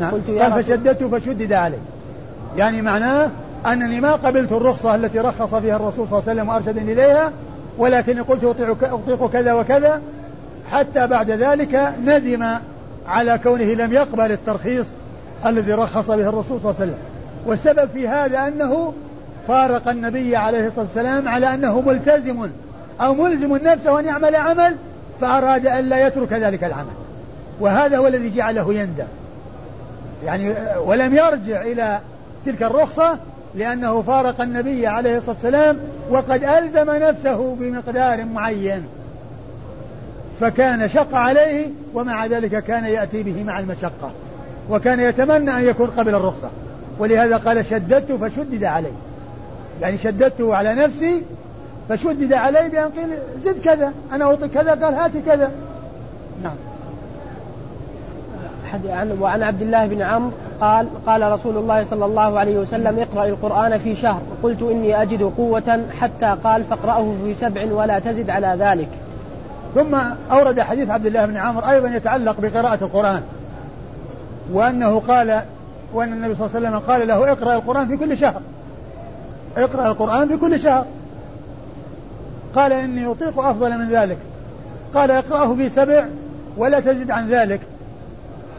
[0.00, 0.10] نعم.
[0.10, 1.78] قلت يا قال فشددت فشدد علي
[2.56, 3.30] يعني معناه
[3.66, 7.32] أنني ما قبلت الرخصة التي رخص فيها الرسول صلى الله عليه وسلم وأرشدني إليها
[7.78, 8.44] ولكن قلت
[8.82, 10.00] أطيق كذا وكذا.
[10.72, 12.46] حتى بعد ذلك ندم
[13.08, 14.86] على كونه لم يقبل الترخيص
[15.46, 16.98] الذي رخص به الرسول صلى الله عليه وسلم.
[17.46, 18.92] والسبب في هذا أنه
[19.48, 22.48] فارق النبي عليه الصلاة والسلام على أنه ملتزم
[23.00, 24.76] أو ملزم نفسه أن يعمل عمل
[25.20, 26.94] فأراد أن لا يترك ذلك العمل.
[27.60, 29.06] وهذا هو الذي جعله يندم.
[30.24, 32.00] يعني ولم يرجع إلى
[32.46, 33.18] تلك الرخصة
[33.54, 35.78] لأنه فارق النبي عليه الصلاة والسلام
[36.10, 38.82] وقد ألزم نفسه بمقدار معين.
[40.40, 44.10] فكان شق عليه ومع ذلك كان يأتي به مع المشقة.
[44.70, 46.50] وكان يتمنى أن يكون قبل الرخصة.
[46.98, 48.92] ولهذا قال شددت فشدد علي
[49.80, 51.22] يعني شددته على نفسي
[51.88, 55.50] فشدد علي بأن قيل زد كذا أنا أعطي كذا قال هات كذا.
[56.42, 56.56] نعم.
[59.20, 63.78] وعن عبد الله بن عمرو قال قال رسول الله صلى الله عليه وسلم اقرأ القرآن
[63.78, 64.20] في شهر.
[64.42, 68.88] قلت إني أجد قوة حتى قال فاقرأه في سبع ولا تزد على ذلك.
[69.74, 69.94] ثم
[70.30, 73.22] أورد حديث عبد الله بن عمرو أيضا يتعلق بقراءة القرآن.
[74.52, 75.42] وأنه قال
[75.94, 78.40] وأن النبي صلى الله عليه وسلم قال له اقرأ القرآن في كل شهر.
[79.56, 80.84] اقرأ القرآن في كل شهر.
[82.54, 84.18] قال إني أطيق أفضل من ذلك.
[84.94, 86.04] قال اقرأه في سبع
[86.56, 87.60] ولا تزد عن ذلك.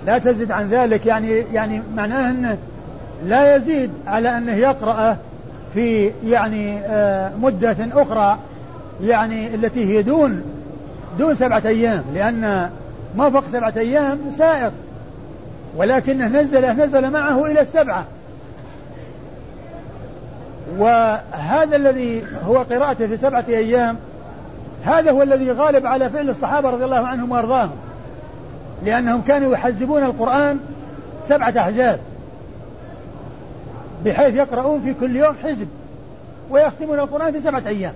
[0.06, 2.58] لا تزد عن ذلك يعني يعني معناه أنه
[3.26, 5.18] لا يزيد على أنه يقرأ
[5.74, 8.38] في يعني آه، مدة أخرى
[9.04, 10.42] يعني التي هي دون
[11.20, 12.70] دون سبعة أيام لأن
[13.16, 14.72] ما فوق سبعة أيام سائق
[15.78, 18.06] ولكنه نزله نزل معه إلى السبعة.
[20.78, 23.98] وهذا الذي هو قراءته في سبعة أيام
[24.86, 27.76] هذا هو الذي غالب على فعل الصحابة رضي الله عنهم وأرضاهم.
[28.86, 30.60] لأنهم كانوا يحزبون القرآن
[31.28, 32.00] سبعة أحزاب
[34.06, 35.68] بحيث يقرؤون في كل يوم حزب
[36.50, 37.94] ويختمون القرآن في سبعة أيام.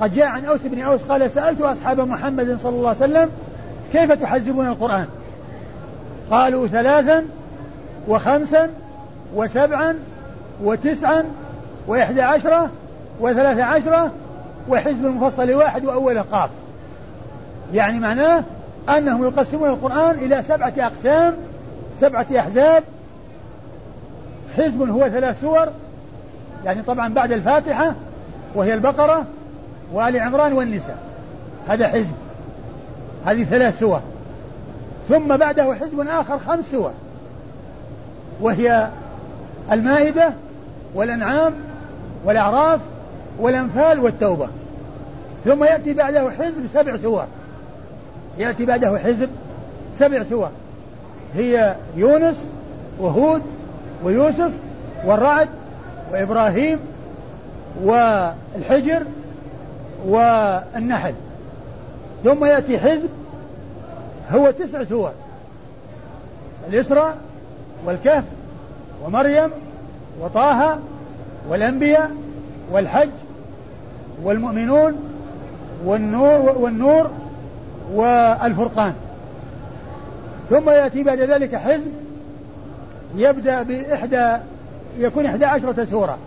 [0.00, 3.30] قد جاء عن أوس بن أوس قال سألت أصحاب محمد صلى الله عليه وسلم
[3.92, 5.06] كيف تحزبون القرآن؟
[6.30, 7.24] قالوا ثلاثا
[8.08, 8.70] وخمسا
[9.34, 9.98] وسبعا
[10.62, 11.24] وتسعا
[11.86, 12.70] وإحدى عشرة
[13.20, 14.10] وثلاث عشرة
[14.68, 16.50] وحزب المفصل واحد وأوله قاف.
[17.74, 18.44] يعني معناه
[18.88, 21.34] أنهم يقسمون القرآن إلى سبعة أقسام
[22.00, 22.84] سبعة أحزاب.
[24.56, 25.68] حزب هو ثلاث سور
[26.64, 27.94] يعني طبعا بعد الفاتحة
[28.54, 29.24] وهي البقرة
[29.92, 30.98] وآل عمران والنساء.
[31.68, 32.14] هذا حزب.
[33.26, 34.00] هذه ثلاث سور.
[35.08, 36.92] ثم بعده حزب آخر خمس سور.
[38.40, 38.88] وهي
[39.72, 40.32] المائدة
[40.94, 41.52] والأنعام
[42.24, 42.80] والأعراف
[43.38, 44.48] والأنفال والتوبة.
[45.44, 47.24] ثم يأتي بعده حزب سبع سور.
[48.38, 49.28] يأتي بعده حزب
[49.98, 50.48] سبع سور.
[51.34, 52.44] هي يونس
[52.98, 53.42] وهود
[54.04, 54.50] ويوسف
[55.04, 55.48] والرعد
[56.12, 56.78] وإبراهيم
[57.84, 59.02] والحجر
[60.06, 61.14] والنحل.
[62.24, 63.08] ثم يأتي حزب
[64.30, 65.12] هو تسع سور.
[66.68, 67.16] الإسراء
[67.86, 68.24] والكهف
[69.04, 69.50] ومريم
[70.20, 70.78] وطه
[71.48, 72.10] والأنبياء
[72.72, 73.08] والحج
[74.22, 74.94] والمؤمنون
[75.84, 77.10] والنور والنور
[77.94, 78.94] والفرقان.
[80.50, 81.92] ثم يأتي بعد ذلك حزب
[83.16, 84.36] يبدأ بإحدى
[84.98, 86.18] يكون إحدى عشرة سورة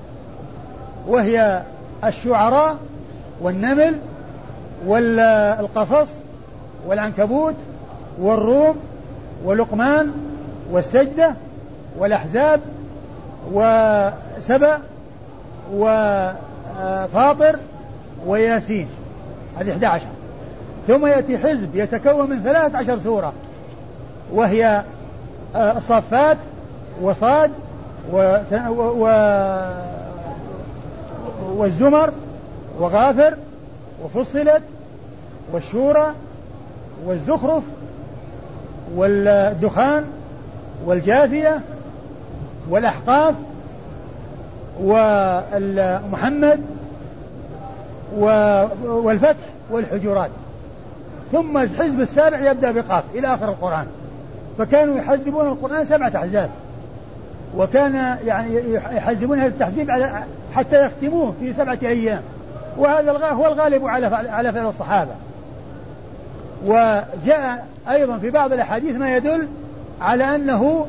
[1.07, 1.61] وهي
[2.05, 2.77] الشعراء
[3.41, 3.95] والنمل
[4.85, 6.09] والقصص
[6.87, 7.55] والعنكبوت
[8.21, 8.75] والروم
[9.45, 10.11] ولقمان
[10.71, 11.33] والسجدة
[11.97, 12.61] والأحزاب
[13.51, 14.79] وسبأ
[15.73, 17.59] وفاطر
[18.27, 18.87] وياسين.
[19.59, 20.05] هذه 11
[20.89, 23.33] ثم يأتي حزب يتكون من 13 سورة
[24.33, 24.83] وهي
[25.55, 26.37] الصفات
[27.01, 27.51] وصاد.
[31.55, 32.11] والزمر
[32.79, 33.33] وغافر
[34.03, 34.61] وفصلت
[35.53, 36.13] والشورى
[37.05, 37.63] والزخرف
[38.95, 40.05] والدخان
[40.85, 41.59] والجاثية
[42.69, 43.35] والأحقاف
[44.81, 46.59] ومحمد
[48.83, 50.29] والفتح والحجرات
[51.31, 53.85] ثم الحزب السابع يبدأ بقاف إلى آخر القرآن.
[54.57, 56.49] فكانوا يحزبون القرآن سبعة أحزاب.
[57.57, 60.23] وكان يعني يحزبون هذا التحزيب على
[60.55, 62.21] حتى يختموه في سبعة أيام.
[62.77, 65.11] وهذا هو الغالب على على فعل الصحابة.
[66.65, 69.47] وجاء أيضا في بعض الأحاديث ما يدل
[70.01, 70.85] على أنه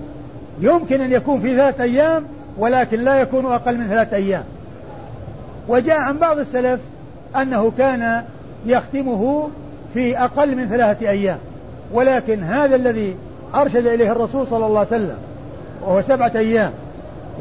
[0.61, 2.25] يمكن أن يكون في ثلاثة أيام
[2.59, 4.45] ولكن لا يكون أقل من ثلاثة أيام.
[5.69, 6.81] وجاء عن بعض السلف
[7.37, 8.25] أنه كان
[8.67, 9.51] يختمه
[9.95, 11.39] في أقل من ثلاثة أيام.
[11.93, 13.17] ولكن هذا الذي
[13.55, 15.17] أرشد إليه الرسول صلى الله عليه وسلم
[15.83, 16.73] وهو سبعة أيام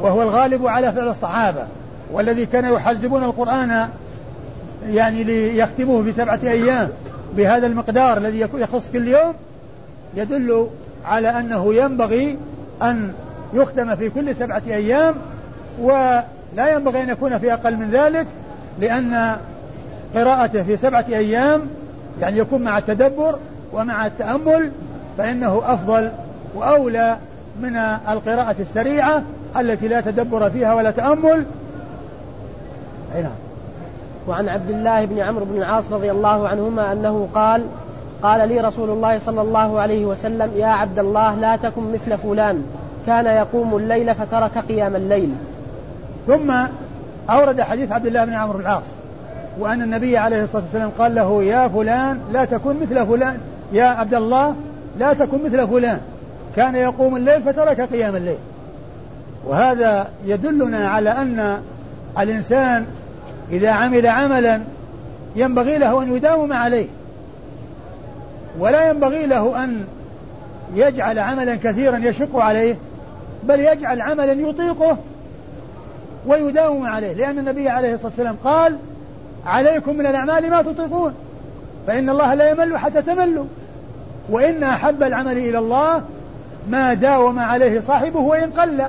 [0.01, 1.63] وهو الغالب على فعل الصحابة
[2.11, 3.89] والذي كانوا يحزبون القرآن
[4.89, 6.89] يعني ليختموه في سبعة أيام
[7.37, 9.33] بهذا المقدار الذي يخص كل يوم
[10.15, 10.67] يدل
[11.05, 12.37] على أنه ينبغي
[12.81, 13.13] أن
[13.53, 15.15] يختم في كل سبعة أيام
[15.81, 16.23] ولا
[16.73, 18.25] ينبغي أن يكون في أقل من ذلك
[18.79, 19.35] لأن
[20.15, 21.61] قراءته في سبعة أيام
[22.21, 23.35] يعني يكون مع التدبر
[23.73, 24.71] ومع التأمل
[25.17, 26.11] فإنه أفضل
[26.55, 27.17] وأولى
[27.61, 27.75] من
[28.09, 29.23] القراءة السريعة
[29.59, 31.45] التي لا تدبر فيها ولا تأمل.
[33.15, 33.31] أي نعم.
[34.27, 37.65] وعن عبد الله بن عمرو بن العاص رضي الله عنهما أنه قال
[38.23, 42.63] قال لي رسول الله صلى الله عليه وسلم يا عبد الله لا تكن مثل فلان
[43.05, 45.35] كان يقوم الليل فترك قيام الليل.
[46.27, 46.53] ثم
[47.29, 48.83] أورد حديث عبد الله بن عمرو بن العاص.
[49.59, 53.37] وأن النبي عليه الصلاة والسلام قال له يا فلان لا تكن مثل فلان.
[53.73, 54.55] يا عبد الله
[54.99, 55.99] لا تكن مثل فلان.
[56.55, 58.37] كان يقوم الليل فترك قيام الليل.
[59.45, 61.61] وهذا يدلنا على أن
[62.19, 62.85] الإنسان
[63.51, 64.61] إذا عمل عملا
[65.35, 66.87] ينبغي له أن يداوم عليه.
[68.59, 69.83] ولا ينبغي له أن
[70.75, 72.75] يجعل عملا كثيرا يشق عليه
[73.43, 74.97] بل يجعل عملا يطيقه
[76.27, 77.13] ويداوم عليه.
[77.13, 78.77] لأن النبي عليه الصلاة والسلام قال
[79.45, 81.13] عليكم من الأعمال ما تطيقون.
[81.87, 83.45] فإن الله لا يمل حتى تملوا.
[84.29, 86.01] وإن أحب العمل إلى الله
[86.69, 88.81] ما داوم عليه صاحبه وإن قل.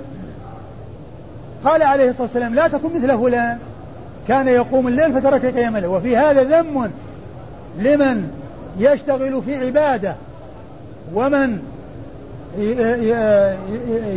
[1.64, 3.58] قال عليه الصلاة والسلام لا تكن مثل فلان.
[4.28, 5.90] كان يقوم الليل فترك قيام الليل.
[5.90, 6.90] وفي هذا ذم
[7.78, 8.30] لمن
[8.78, 10.14] يشتغل في عبادة.
[11.14, 11.58] ومن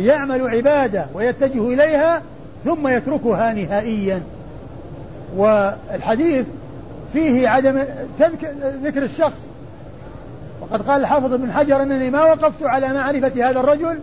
[0.04, 2.22] يعمل عبادة ويتجه إليها
[2.64, 4.22] ثم يتركها نهائيا.
[5.36, 6.46] والحديث
[7.12, 7.84] فيه عدم
[8.82, 9.40] ذكر الشخص.
[10.60, 13.98] وقد قال الحافظ ابن حجر إنني ما وقفت على معرفة هذا الرجل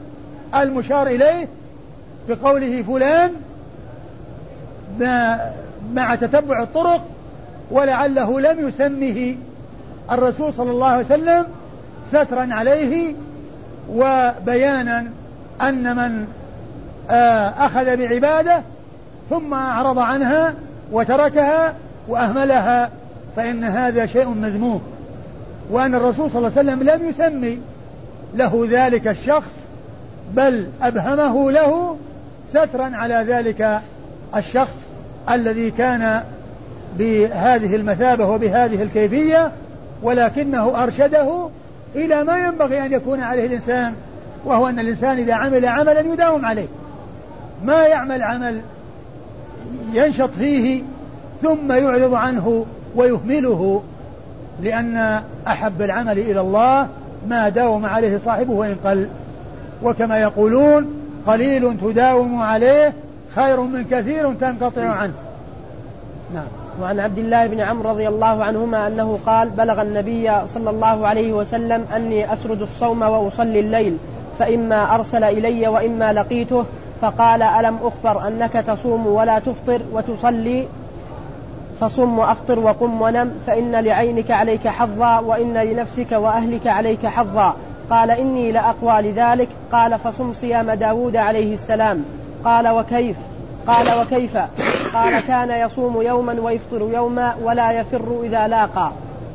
[0.56, 1.48] المشار إليه
[2.30, 3.32] بقوله فلان
[5.94, 7.02] مع تتبع الطرق
[7.72, 9.36] ولعله لم يسمه
[10.12, 11.46] الرسول صلى الله عليه وسلم
[12.10, 13.14] سترا عليه
[13.90, 15.06] وبيانا
[15.62, 16.28] أن من
[17.10, 18.62] آه، أخذ بعبادة
[19.30, 20.54] ثم أعرض عنها
[20.92, 21.74] وتركها
[22.08, 22.90] وأهملها
[23.36, 24.82] فإن هذا شيء مذموم.
[25.72, 27.60] وأن الرسول صلى الله عليه وسلم لم يسمي
[28.36, 29.52] له ذلك الشخص
[30.34, 31.98] بل أبهمه له
[32.50, 33.82] سترا على ذلك
[34.36, 34.76] الشخص
[35.30, 36.24] الذي كان
[36.98, 39.52] بهذه المثابة وبهذه الكيفية
[40.04, 41.50] ولكنه أرشده
[41.96, 43.94] إلى ما ينبغي أن يكون عليه الإنسان
[44.46, 46.68] وهو أن الإنسان إذا عمل عملا يداوم عليه.
[47.66, 48.62] ما يعمل عمل
[49.94, 50.84] ينشط فيه
[51.42, 53.82] ثم يعرض عنه ويهمله
[54.62, 56.88] لأن أحب العمل إلى الله
[57.30, 59.08] ما داوم عليه صاحبه وإن قل.
[59.84, 60.88] وكما يقولون
[61.28, 62.94] قليل تداوم عليه
[63.36, 65.14] خير من كثير تنقطع عنه.
[66.34, 66.48] نعم.
[66.82, 71.34] وعن عبد الله بن عمرو رضي الله عنهما أنه قال بلغ النبي صلى الله عليه
[71.34, 73.98] وسلم أني أسرد الصوم وأصلي الليل
[74.40, 76.66] فإما أرسل إلي وإما لقيته
[77.02, 80.68] فقال ألم أخبر أنك تصوم ولا تفطر وتصلي؟
[81.80, 87.56] فصم وأفطر وقم ونم فإن لعينك عليك حظا وإن لنفسك وأهلك عليك حظا.
[87.90, 89.50] قال إني لأقوى لذلك.
[89.72, 92.06] قال فصم صيام داود عليه السلام.
[92.46, 93.18] قال وكيف؟
[93.68, 94.38] قال وكيف؟
[94.94, 98.92] قال كان يصوم يوما ويفطر يوما ولا يفر إذا لاقى.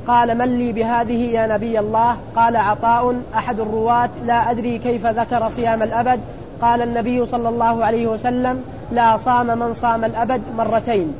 [0.07, 4.11] قال من لي بهذه يا نبي الله؟ قال عطاء أحد الرواة.
[4.25, 6.21] لا أدري كيف ذكر صيام الأبد.
[6.63, 11.15] قال النبي صلى الله عليه وسلم لا صام من صام الأبد مرتين.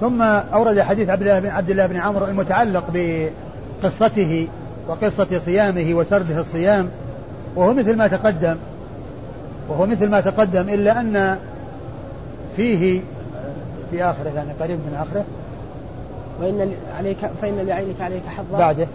[0.00, 2.84] ثم أورد حديث عبد الله بن عبد الله بن عمرو المتعلق
[3.82, 4.48] بقصته
[4.88, 6.88] وقصة صيامه وسرده الصيام
[7.56, 8.56] وهو مثل ما تقدم
[9.68, 11.38] وهو مثل ما تقدم إلا أن
[12.56, 13.00] فيه
[13.90, 15.24] في آخره يعني قريب من آخره.
[16.40, 18.58] وإن عليك فإن لعينك عليك حظا.
[18.58, 18.86] بعده.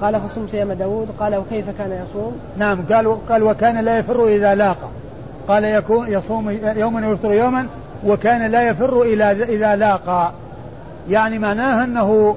[0.00, 1.08] قال فصم صيام داود.
[1.20, 4.88] قال وكيف كان يصوم؟ نعم قال قال وكان لا يفر إذا لاقى
[5.48, 7.66] قال يكون يصوم يوما ويفطر يوما
[8.06, 10.32] وكان لا يفر إلى إذا لاقى
[11.08, 12.36] يعني معناه أنه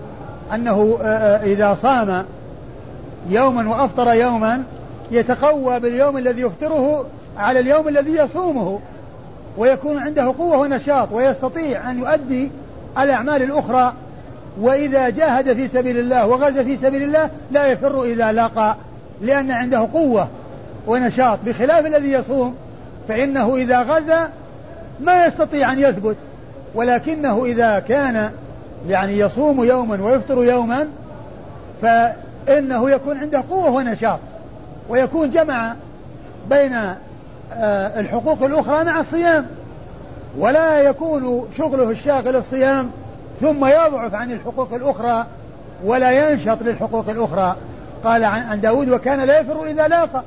[0.53, 2.26] أنه آه، آه، إذا صام
[3.30, 4.64] يوما وأفطر يوما
[5.12, 7.05] يتقوى باليوم الذي يفطره
[7.38, 8.80] على اليوم الذي يصومه
[9.57, 12.51] ويكون عنده قوة ونشاط ويستطيع أن يؤدي
[12.97, 13.93] الأعمال الأخرى
[14.60, 18.76] وإذا جاهد في سبيل الله وغزا في سبيل الله لا يفر إذا لاقى
[19.22, 20.28] لأن عنده قوة
[20.88, 22.55] ونشاط بخلاف الذي يصوم.
[23.07, 24.30] فإنه إذا غزا
[24.99, 26.16] ما يستطيع أن يثبت
[26.76, 28.32] ولكنه إذا كان
[28.88, 30.88] يعني يصوم يوما ويفطر يوما
[31.82, 34.20] فإنه يكون عنده قوة ونشاط
[34.89, 35.76] ويكون جمع
[36.49, 36.74] بين
[37.53, 39.45] آه، الحقوق الأخرى مع الصيام.
[40.38, 42.91] ولا يكون شغله الشاغل الصيام
[43.42, 45.26] ثم يضعف عن الحقوق الأخرى
[45.84, 47.56] ولا ينشط للحقوق الأخرى.
[48.04, 50.24] قال عن داود وكان لا يفر إذا لاقى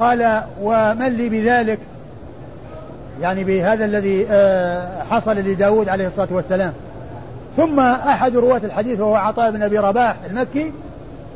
[0.00, 1.78] قال ومن لي بذلك؟
[3.20, 6.72] يعني بهذا الذي آه، حصل لداود عليه الصلاة والسلام.
[7.56, 10.72] ثم أحد رواة الحديث وهو عطاء بن أبي رباح المكي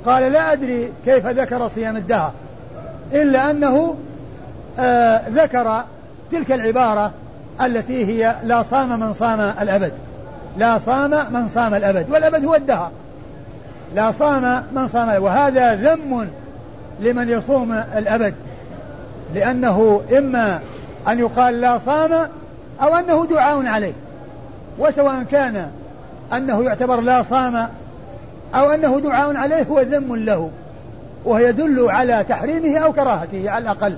[0.07, 2.33] قال لا أدري كيف ذكر صيام الدهر
[3.13, 3.95] إلا أنه
[4.79, 5.85] آه ذكر
[6.33, 7.11] تلك العبارة
[7.61, 9.93] التي هي لا صام من صام الأبد.
[10.59, 12.91] لا صام من صام الأبد والأبد هو الدهر.
[13.95, 16.29] لا صام من صام وهذا ذم
[17.01, 18.35] لمن يصوم الأبد.
[19.35, 20.61] لأنه إما
[21.09, 22.13] أن يقال لا صام
[22.83, 23.93] أو أنه دعاء عليه.
[24.79, 25.71] وسواء كان
[26.33, 27.69] أنه يعتبر لا صام
[28.55, 30.51] أو أنه دعاء عليه هو ذم له.
[31.25, 33.97] وهو يدل على تحريمه أو كراهته على الأقل.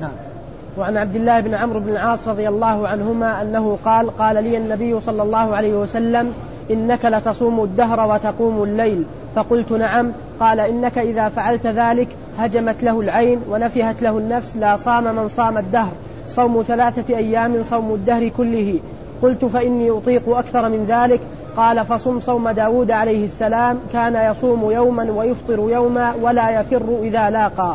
[0.00, 0.31] نعم.
[0.78, 5.00] وعن عبد الله بن عمرو بن العاص رضي الله عنهما أنه قال قال لي النبي
[5.00, 6.32] صلى الله عليه وسلم
[6.70, 9.04] إنك لتصوم الدهر وتقوم الليل.
[9.34, 10.12] فقلت نعم.
[10.40, 12.08] قال إنك إذا فعلت ذلك
[12.38, 15.92] هجمت له العين ونفهت له النفس لا صام من صام الدهر.
[16.28, 18.78] صوم ثلاثة أيام صوم الدهر كله.
[19.22, 21.20] قلت فإني أطيق أكثر من ذلك.
[21.56, 23.78] قال فصم صوم داود عليه السلام.
[23.92, 27.74] كان يصوم يوما ويفطر يوما ولا يفر إذا لاقى.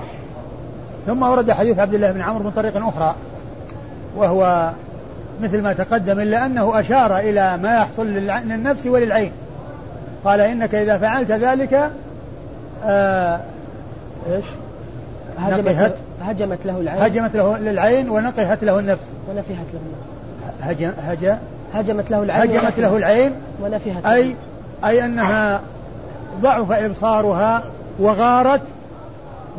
[1.08, 3.16] ثم ورد حديث عبد الله بن عمرو من طريق أخرى
[4.18, 4.72] وهو
[5.43, 9.32] مثل ما تقدم إلا أنه أشار إلى ما يحصل للنفس وللعين.
[10.26, 11.91] قال إنك إذا فعلت ذلك
[12.86, 13.39] آه
[14.32, 14.45] إيش؟
[15.39, 17.01] هجمت, هجمت له العين.
[17.01, 19.03] هجمت له للعين ونقهت له النفس.
[19.30, 20.62] ونفهت له النفس.
[20.62, 21.38] هجم هج
[21.74, 23.32] هجمت له العين هجمت له العين.
[23.64, 24.36] ونفهت أي
[24.86, 25.62] أي أنها
[26.41, 27.64] ضعف إبصارها
[27.99, 28.62] وغارت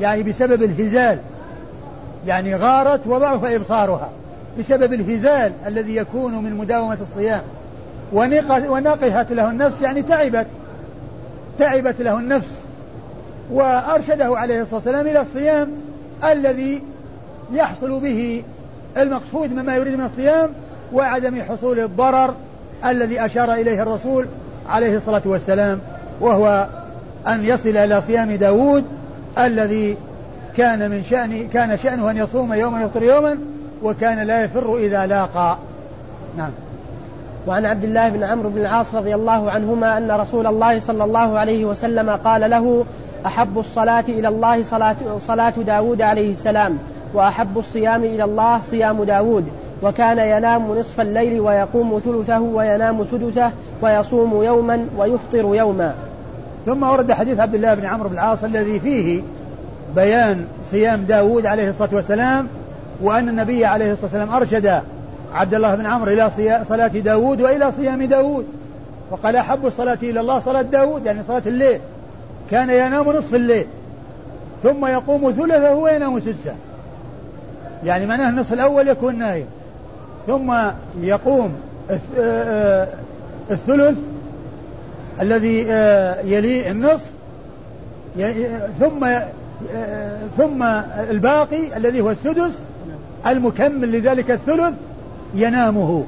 [0.00, 1.18] يعني بسبب الهزال.
[2.26, 4.10] يعني غارت وضعف إبصارها
[4.58, 7.42] بسبب الهزال الذي يكون من مداومة الصيام.
[8.12, 10.46] ونقهت له النفس يعني تعبت.
[11.58, 12.54] تعبت له النفس.
[13.52, 15.68] وأرشده عليه الصلاة والسلام إلى الصيام
[16.24, 16.82] الذي
[17.52, 18.42] يحصل به
[18.96, 20.50] المقصود مما يريد من الصيام
[20.92, 22.34] وعدم حصول الضرر
[22.84, 24.26] الذي أشار إليه الرسول
[24.68, 25.80] عليه الصلاة والسلام
[26.20, 26.66] وهو
[27.26, 28.84] أن يصل إلى صيام داود
[29.38, 29.96] الذي
[30.58, 33.38] كان من شأن كان شأنه أن يصوم يوما يفطر يوما
[33.82, 35.56] وكان لا يفر إذا لاقى.
[36.36, 36.50] نعم.
[37.46, 41.38] وعن عبد الله بن عمرو بن العاص رضي الله عنهما أن رسول الله صلى الله
[41.38, 42.84] عليه وسلم قال له
[43.26, 46.78] أحب الصلاة إلى الله صلاة, صلاة داود عليه السلام
[47.14, 49.44] وأحب الصيام إلى الله صيام داود
[49.82, 53.50] وكان ينام نصف الليل ويقوم ثلثه وينام سدسه
[53.82, 55.94] ويصوم يوما ويفطر يوما.
[56.66, 59.22] ثم ورد حديث عبد الله بن عمرو بن العاص الذي فيه
[59.96, 62.48] بيان صيام داود عليه الصلاة والسلام
[63.02, 64.82] وأن النبي عليه الصلاة والسلام أرشد
[65.34, 66.30] عبد الله بن عمرو إلى
[66.68, 68.46] صلاة داود وإلى صيام داود.
[69.10, 71.80] وقال أحب الصلاة إلى الله صلاة داود يعني صلاة الليل.
[72.50, 73.66] كان ينام نصف الليل.
[74.62, 76.54] ثم يقوم ثلثه وينام سدسه.
[77.84, 79.46] يعني معناه النصف الأول يكون نايم.
[80.26, 80.54] ثم
[81.00, 81.54] يقوم
[81.90, 82.88] آه، آه،
[83.50, 83.98] الثلث
[85.20, 87.10] الذي آه، يلي النصف.
[88.80, 89.08] ثم
[90.36, 90.62] ثم
[91.10, 92.58] الباقي الذي هو السدس
[93.26, 94.74] المكمل لذلك الثلث
[95.34, 96.04] ينامه.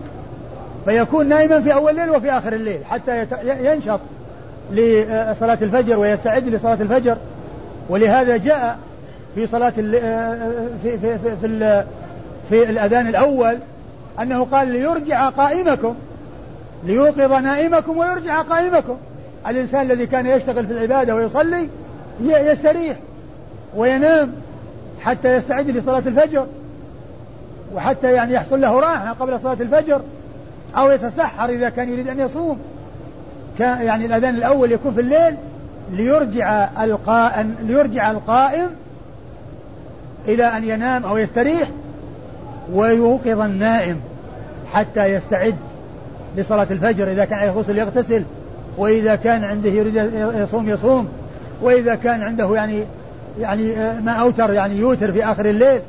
[0.84, 4.00] فيكون نائما في أول الليل وفي آخر الليل حتى ينشط
[4.72, 7.16] لصلاة الفجر ويستعد لصلاة الفجر.
[7.88, 8.78] ولهذا جاء
[9.34, 9.82] في صلاة في
[10.82, 11.84] في في, في,
[12.50, 13.56] في الأذان الأول
[14.20, 15.94] أنه قال ليرجع قائمكم
[16.84, 18.96] ليوقظ نائمكم ويرجع قائمكم.
[19.48, 21.68] الإنسان الذي كان يشتغل في العبادة ويصلي
[22.20, 22.96] يستريح.
[23.76, 24.32] وينام
[25.00, 26.46] حتى يستعد لصلاة الفجر
[27.74, 30.00] وحتى يعني يحصل له راحة قبل صلاة الفجر
[30.76, 32.58] أو يتسحر إذا كان يريد أن يصوم.
[33.58, 35.34] كان يعني الأذان الأول يكون في الليل
[35.92, 38.70] ليرجع القائم ليرجع القائم
[40.28, 41.68] إلى أن ينام أو يستريح
[42.72, 44.00] ويوقظ النائم
[44.72, 45.56] حتى يستعد
[46.36, 47.12] لصلاة الفجر.
[47.12, 48.24] إذا كان يغسل يغتسل
[48.78, 49.96] وإذا كان عنده يريد
[50.34, 51.08] يصوم يصوم
[51.62, 52.84] وإذا كان عنده يعني
[53.38, 55.80] يعني ما أوتر يعني يوتر في آخر الليل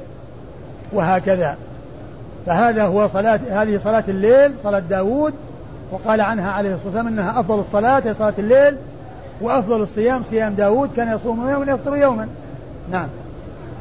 [0.93, 1.57] وهكذا.
[2.45, 5.33] فهذا هو صلاة هذه صلاة الليل صلاة داود
[5.91, 8.77] وقال عنها عليه الصلاة والسلام أنها أفضل الصلاة هي صلاة الليل
[9.41, 12.27] وأفضل الصيام صيام داود كان يصوم يوما ويفطر يوما.
[12.91, 13.07] نعم.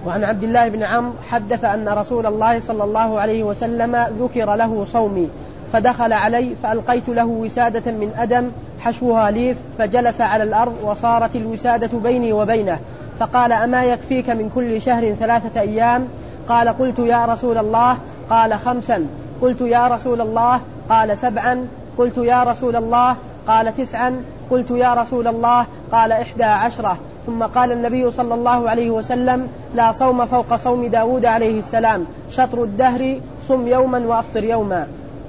[0.07, 4.85] وعن عبد الله بن عمرو حدث أن رسول الله صلى الله عليه وسلم ذكر له
[4.85, 5.29] صومي
[5.73, 8.51] فدخل علي فألقيت له وسادة من أدم
[8.81, 12.79] حشوها ليف فجلس على الأرض وصارت الوسادة بيني وبينه.
[13.21, 16.09] فقال أما يكفيك من كل شهر ثلاثة أيام؟
[16.49, 17.97] قال قلت يا رسول الله.
[18.31, 19.07] قال خمسا.
[19.43, 20.61] قلت يا رسول الله.
[20.89, 21.67] قال سبعا.
[21.99, 23.17] قلت يا رسول الله.
[23.47, 24.23] قال تسعا.
[24.51, 25.67] قلت يا رسول الله.
[25.93, 26.99] قال إحدى عشرة.
[27.27, 32.05] ثم قال النبي صلى الله عليه وسلم لا صوم فوق صوم داود عليه السلام.
[32.31, 34.87] شطر الدهر صم يوما وأفطر يوما.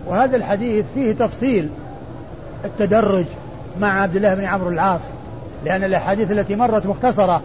[0.07, 1.69] وهذا الحديث فيه تفصيل
[2.65, 3.25] التدرج
[3.79, 5.01] مع عبد الله بن عمرو العاص
[5.65, 7.41] لأن الأحاديث التي مرت مختصرة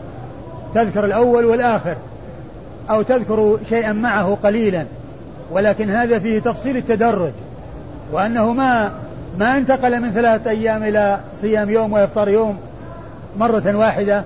[0.75, 1.97] تذكر الأول والآخر
[2.91, 4.85] أو تذكر شيئا معه قليلا
[5.51, 7.33] ولكن هذا فيه تفصيل التدرج
[8.13, 8.93] وأنه ما
[9.39, 12.57] ما انتقل من ثلاثة أيام إلى صيام يوم وإفطار يوم
[13.39, 14.25] مرة واحدة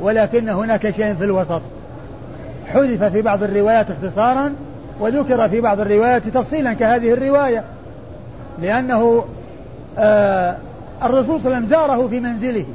[0.00, 1.62] ولكن هناك شيء في الوسط.
[2.66, 4.52] حذف في بعض الروايات اختصارا
[5.00, 7.64] وذكر في بعض الروايات تفصيلا كهذه الرواية
[8.62, 9.24] لأنه
[9.98, 10.56] آه
[11.02, 12.66] الرسول صلى الله عليه وسلم زاره في منزله.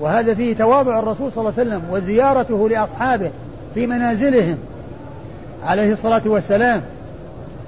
[0.00, 3.30] وهذا فيه تواضع الرسول صلى الله عليه وسلم وزيارته لأصحابه
[3.74, 4.58] في منازلهم
[5.66, 6.82] عليه الصلاة والسلام.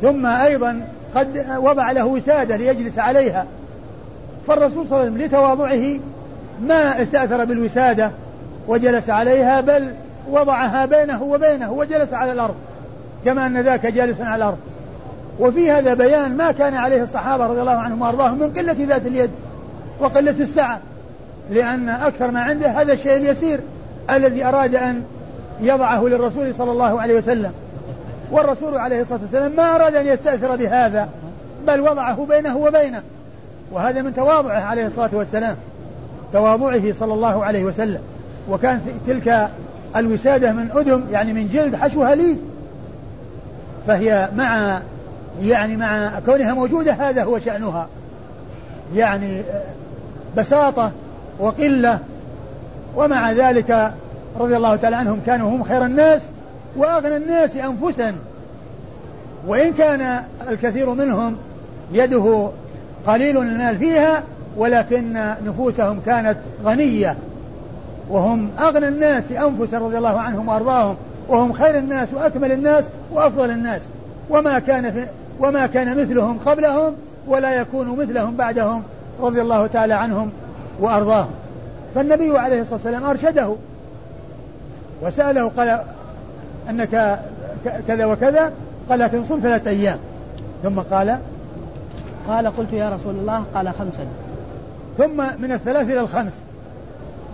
[0.02, 0.80] ثم أيضا
[1.14, 3.46] قد وضع له وسادة ليجلس عليها.
[4.46, 6.00] فالرسول صلى الله عليه وسلم لتواضعه
[6.62, 8.10] ما استأثر بالوسادة
[8.68, 9.88] وجلس عليها بل
[10.30, 12.54] وضعها بينه وبينه وجلس على الأرض
[13.24, 14.58] كما أن ذاك جالس على الأرض.
[15.40, 19.30] وفي هذا بيان ما كان عليه الصحابة رضي الله عنهم وأرضاهم من قلة ذات اليد
[20.00, 20.80] وقلة السعة.
[21.50, 23.60] لأن أكثر ما عنده هذا الشيء اليسير
[24.10, 25.02] الذي أراد أن
[25.60, 27.52] يضعه للرسول صلى الله عليه وسلم.
[28.30, 31.08] والرسول عليه الصلاة والسلام ما أراد أن يستأثر بهذا
[31.66, 33.02] بل وضعه بينه وبينه.
[33.72, 35.56] وهذا من تواضعه عليه الصلاة والسلام
[36.32, 38.00] تواضعه صلى الله عليه وسلم.
[38.50, 39.48] وكان تلك
[39.96, 42.38] الوسادة من أدم يعني من جلد حشوها ليف
[43.86, 44.80] فهي مع
[45.42, 47.88] يعني مع كونها موجودة هذا هو شأنها.
[48.94, 49.42] يعني
[50.36, 50.90] بساطة
[51.38, 51.98] وقلة
[52.96, 53.92] ومع ذلك
[54.40, 56.22] رضي الله تعالى عنهم كانوا هم خير الناس
[56.76, 58.14] وأغنى الناس أنفسا.
[59.46, 61.36] وإن كان الكثير منهم
[61.92, 62.48] يده
[63.06, 64.22] قليل المال فيها
[64.56, 67.16] ولكن نفوسهم كانت غنية.
[68.10, 70.96] وهم أغنى الناس أنفسا رضي الله عنهم وأرضاهم.
[71.28, 73.82] وهم خير الناس وأكمل الناس وأفضل الناس.
[74.30, 75.06] وما كان في
[75.40, 76.94] وما كان مثلهم قبلهم
[77.26, 78.82] ولا يكون مثلهم بعدهم
[79.20, 80.30] رضي الله تعالى عنهم.
[80.80, 81.30] وأرضاهم
[81.94, 83.54] فالنبي عليه الصلاة والسلام أرشده.
[85.02, 85.80] وسأله قال
[86.70, 87.20] أنك
[87.88, 88.52] كذا وكذا
[88.88, 89.98] قال لكن صم ثلاثة أيام.
[90.62, 91.18] ثم قال
[92.28, 94.06] قال قلت يا رسول الله قال خمسا.
[94.98, 96.32] ثم من الثلاث إلى الخمس.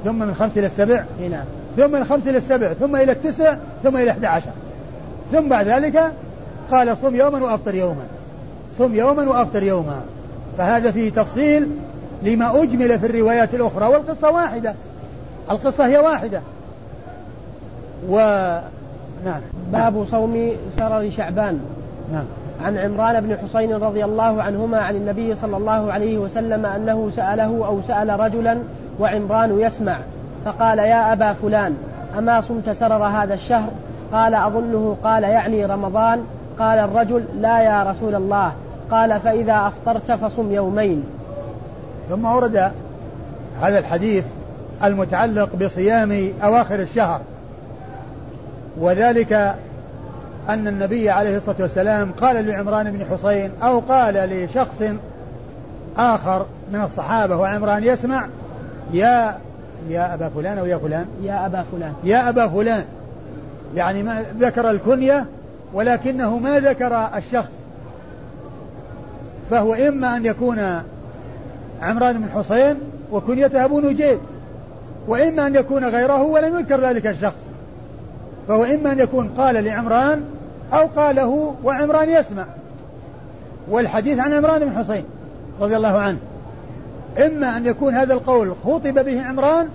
[0.04, 1.04] ثم من الخمس إلى السبع.
[1.30, 1.44] نعم.
[1.76, 2.72] ثم من الخمس إلى السبع.
[2.72, 3.56] ثم إلى التسع.
[3.82, 4.50] ثم إلى 11
[5.32, 6.12] ثم بعد ذلك
[6.70, 8.04] قال صم يوما وأفطر يوما.
[8.78, 10.00] صم يوما وأفطر يوما.
[10.58, 11.68] فهذا فيه تفصيل
[12.22, 14.74] لما أجمل في الروايات الأخرى والقصة واحدة.
[15.50, 16.40] القصة هي واحدة.
[18.08, 18.16] و
[19.24, 19.40] نعم.
[19.72, 21.60] باب صوم سرر شعبان.
[22.12, 22.24] نعم.
[22.60, 27.66] عن عمران بن حسين رضي الله عنهما عن النبي صلى الله عليه وسلم أنه سأله
[27.66, 28.58] أو سأل رجلا
[29.00, 29.98] وعمران يسمع
[30.44, 31.76] فقال يا أبا فلان
[32.18, 33.68] أما صمت سرر هذا الشهر؟
[34.12, 36.24] قال أظنه قال يعني رمضان.
[36.58, 38.52] قال الرجل لا يا رسول الله.
[38.90, 41.04] قال فإذا أفطرت فصم يومين.
[42.10, 42.56] ثم ورد
[43.62, 44.24] هذا الحديث
[44.84, 47.20] المتعلق بصيام أواخر الشهر.
[48.80, 49.32] وذلك
[50.48, 54.82] أن النبي عليه الصلاة والسلام قال لعمران بن حسين أو قال لشخص
[55.98, 58.26] آخر من الصحابة وعمران يسمع
[58.92, 59.38] يا
[59.88, 61.92] يا أبا فلان أو يا فلان؟ يا أبا فلان.
[62.04, 62.84] يا أبا فلان.
[63.74, 65.24] يعني ما ذكر الكنية
[65.72, 67.52] ولكنه ما ذكر الشخص.
[69.50, 70.82] فهو إما أن يكون
[71.82, 72.76] عمران بن حسين
[73.12, 74.18] وكنيته أبو نجيب
[75.08, 77.42] وإما أن يكون غيره ولم يذكر ذلك الشخص
[78.48, 80.24] فهو إما أن يكون قال لعمران
[80.72, 82.44] أو قاله وعمران يسمع.
[83.70, 85.04] والحديث عن عمران بن حسين
[85.60, 86.18] رضي الله عنه.
[87.26, 89.68] إما أن يكون هذا القول خطب به عمران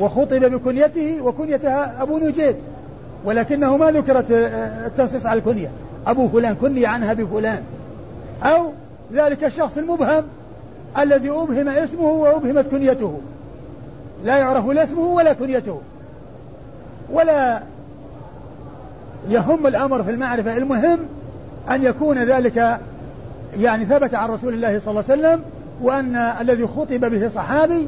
[0.00, 2.56] وخطب بكنيته وكنيتها أبو نجيد
[3.24, 4.26] ولكنه ما ذكرت
[4.86, 5.70] التنصيص على الكنية.
[6.06, 7.62] أبو فلان كني عنها بفلان.
[8.42, 8.72] أو
[9.12, 10.24] ذلك الشخص المبهم
[10.98, 13.20] الذي أبهم اسمه وأبهمت كنيته.
[14.24, 15.80] لا يعرف لا اسمه ولا كنيته.
[17.12, 17.62] ولا
[19.28, 20.56] يهم الأمر في المعرفة.
[20.56, 20.98] المهم
[21.70, 22.78] أن يكون ذلك
[23.58, 25.42] يعني ثبت عن رسول الله صلى الله عليه وسلم
[25.82, 27.86] وأن الذي خطب به صحابي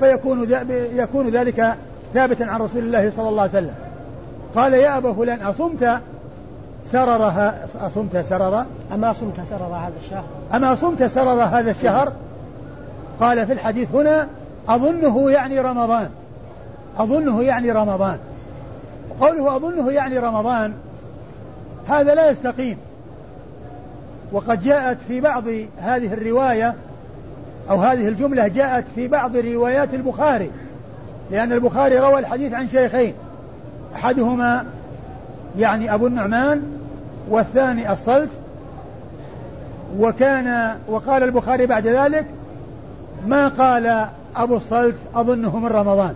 [0.00, 0.48] فيكون
[0.94, 1.74] يكون ذلك
[2.14, 3.74] ثابتا عن رسول الله صلى الله عليه وسلم.
[4.54, 6.00] قال يا أبا فلان أصمت
[6.92, 10.24] سررها أصمت سرر؟ أما صمت سرر هذا الشهر؟
[10.54, 12.12] أما صمت سرر هذا الشهر؟
[13.20, 14.26] قال في الحديث هنا
[14.68, 16.08] أظنه يعني رمضان.
[16.98, 18.18] أظنه يعني رمضان.
[19.20, 20.72] قوله أظنه يعني رمضان
[21.88, 22.76] هذا لا يستقيم.
[24.32, 25.44] وقد جاءت في بعض
[25.78, 26.74] هذه الرواية
[27.70, 30.50] أو هذه الجملة جاءت في بعض روايات البخاري
[31.30, 33.14] لأن البخاري روى الحديث عن شيخين.
[33.94, 34.64] أحدهما
[35.58, 36.62] يعني أبو النعمان
[37.28, 38.30] والثاني الصلت.
[39.98, 42.26] وكان وقال البخاري بعد ذلك
[43.26, 44.06] ما قال
[44.36, 46.14] أبو الصلت أظنه من رمضان.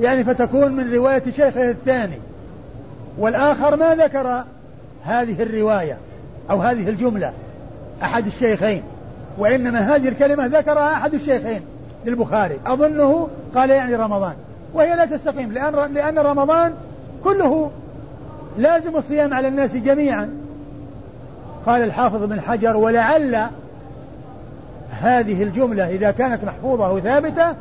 [0.00, 2.18] يعني فتكون من رواية شيخه الثاني.
[3.18, 4.44] والآخر ما ذكر
[5.04, 5.98] هذه الرواية
[6.50, 7.32] أو هذه الجملة
[8.02, 8.82] أحد الشيخين
[9.38, 11.60] وإنما هذه الكلمة ذكرها أحد الشيخين
[12.06, 12.58] للبخاري.
[12.66, 14.34] أظنه قال يعني رمضان.
[14.74, 16.72] وهي لا تستقيم لأن لأن رمضان
[17.24, 17.70] كله
[18.58, 20.30] لازم الصيام على الناس جميعا.
[21.66, 23.46] قال الحافظ بن حجر ولعل
[25.00, 27.54] هذه الجملة إذا كانت محفوظة وثابتة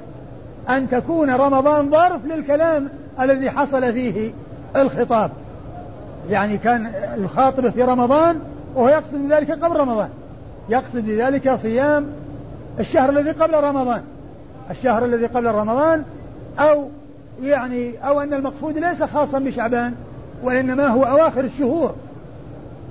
[0.70, 2.90] أن تكون رمضان ظرف للكلام
[3.22, 4.32] الذي حصل فيه
[4.76, 5.32] الخطاب.
[6.30, 8.40] يعني كان الخاطب في رمضان
[8.76, 10.10] وهو يقصد بذلك قبل رمضان.
[10.70, 12.06] يقصد بذلك صيام
[12.80, 14.02] الشهر الذي قبل رمضان.
[14.72, 16.04] الشهر الذي قبل رمضان
[16.60, 16.90] أو
[17.44, 19.94] يعني أو أن المقصود ليس خاصا بشعبان
[20.44, 21.96] وإنما هو أواخر الشهور.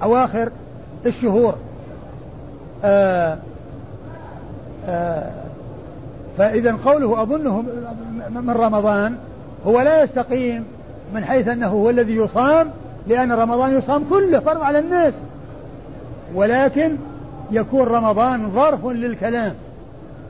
[0.02, 0.50] أواخر
[1.06, 1.54] الشهور.
[2.84, 3.38] آآ
[6.38, 7.64] فإذا قوله أظنه
[8.30, 9.16] من رمضان
[9.66, 10.64] هو لا يستقيم
[11.14, 12.70] من حيث أنه هو الذي يصام
[13.06, 15.14] لأن رمضان يصام كله فرض على الناس.
[16.34, 16.96] ولكن
[17.50, 19.54] يكون رمضان ظرف للكلام.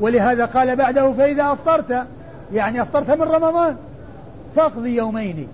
[0.01, 2.07] ولهذا قال بعده فإذا أفطرت
[2.53, 3.77] يعني أفطرت من رمضان.
[4.57, 5.49] فاقضي يومين.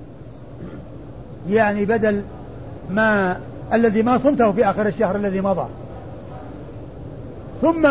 [1.51, 2.23] يعني بدل
[2.91, 3.37] ما
[3.73, 5.67] الذي ما صمته في آخر الشهر الذي مضى.
[7.63, 7.89] ثم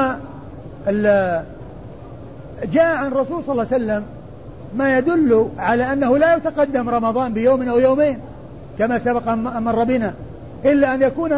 [2.73, 4.03] جاء عن الرسول صلى الله عليه وسلم
[4.75, 8.19] ما يدل على أنه لا يتقدم رمضان بيوم أو يومين
[8.79, 10.13] كما سبق مر بنا
[10.65, 11.31] إلا أن يكون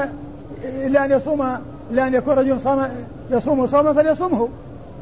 [0.64, 1.58] إلا أن يصوم
[1.92, 2.90] إلا أن يكون رجل صام
[3.32, 4.50] يصوم صوما فليصومه.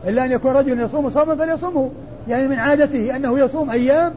[0.08, 1.92] إلا أن يكون رجل يصوم صوما فليصومه.
[2.28, 4.14] يعني من عادته أنه يصوم أيام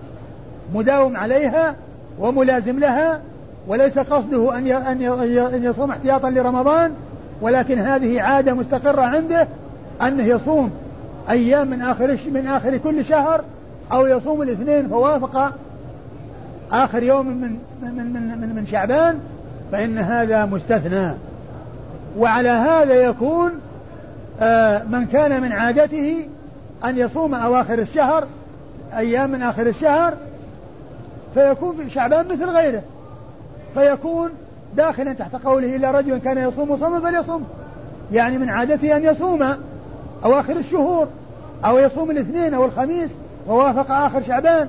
[0.74, 1.74] مداوم عليها
[2.18, 3.20] وملازم لها
[3.68, 4.66] وليس قصده أن
[5.54, 6.92] أن يصوم احتياطا لرمضان
[7.40, 9.48] ولكن هذه عادة مستقرة عنده
[10.02, 10.70] أنه يصوم
[11.30, 13.44] أيام من آخر من آخر كل شهر
[13.92, 15.52] أو يصوم الاثنين فوافق
[16.72, 19.18] آخر يوم من من من من, من شعبان
[19.72, 21.10] فإن هذا مستثنى.
[22.18, 23.52] وعلى هذا يكون
[24.40, 26.28] آه من كان من عادته
[26.84, 28.26] أن يصوم أواخر الشهر
[28.96, 30.14] أيام من آخر الشهر
[31.34, 32.82] فيكون في شعبان مثل غيره.
[33.74, 34.30] فيكون
[34.76, 37.44] داخلا تحت قوله إلا رجل كان يصوم صوما فليصوم.
[38.12, 39.56] يعني من عادته أن يصوم.
[40.24, 41.08] أواخر الشهور
[41.64, 43.10] أو يصوم الاثنين أو الخميس
[43.48, 44.68] ووافق آخر شعبان.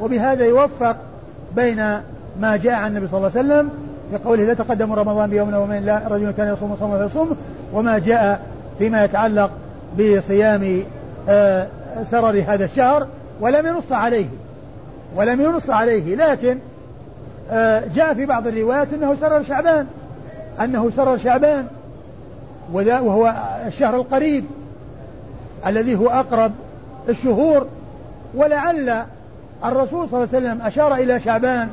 [0.00, 0.96] وبهذا يوفق
[1.56, 1.76] بين
[2.40, 3.70] ما جاء عن النبي صلى الله عليه وسلم
[4.10, 7.36] في قوله لا تقدم رمضان بيوم ويومين لا رجل كان يصوم صوما فيصوم.
[7.72, 8.40] وما جاء
[8.78, 9.50] فيما يتعلق
[9.98, 10.82] بصيام
[11.28, 11.66] آه
[12.10, 13.06] سرر هذا الشهر
[13.40, 14.26] ولم ينص عليه.
[15.16, 16.58] ولم ينص عليه لكن
[17.50, 19.86] آه جاء في بعض الروايات إنه سرر شعبان.
[20.60, 21.66] أنه سرر شعبان
[22.72, 23.34] وهو
[23.66, 24.44] الشهر القريب.
[25.66, 26.52] الذي هو أقرب
[27.08, 27.66] الشهور
[28.34, 29.04] ولعل
[29.64, 31.68] الرسول صلى الله عليه وسلم أشار إلى شعبان.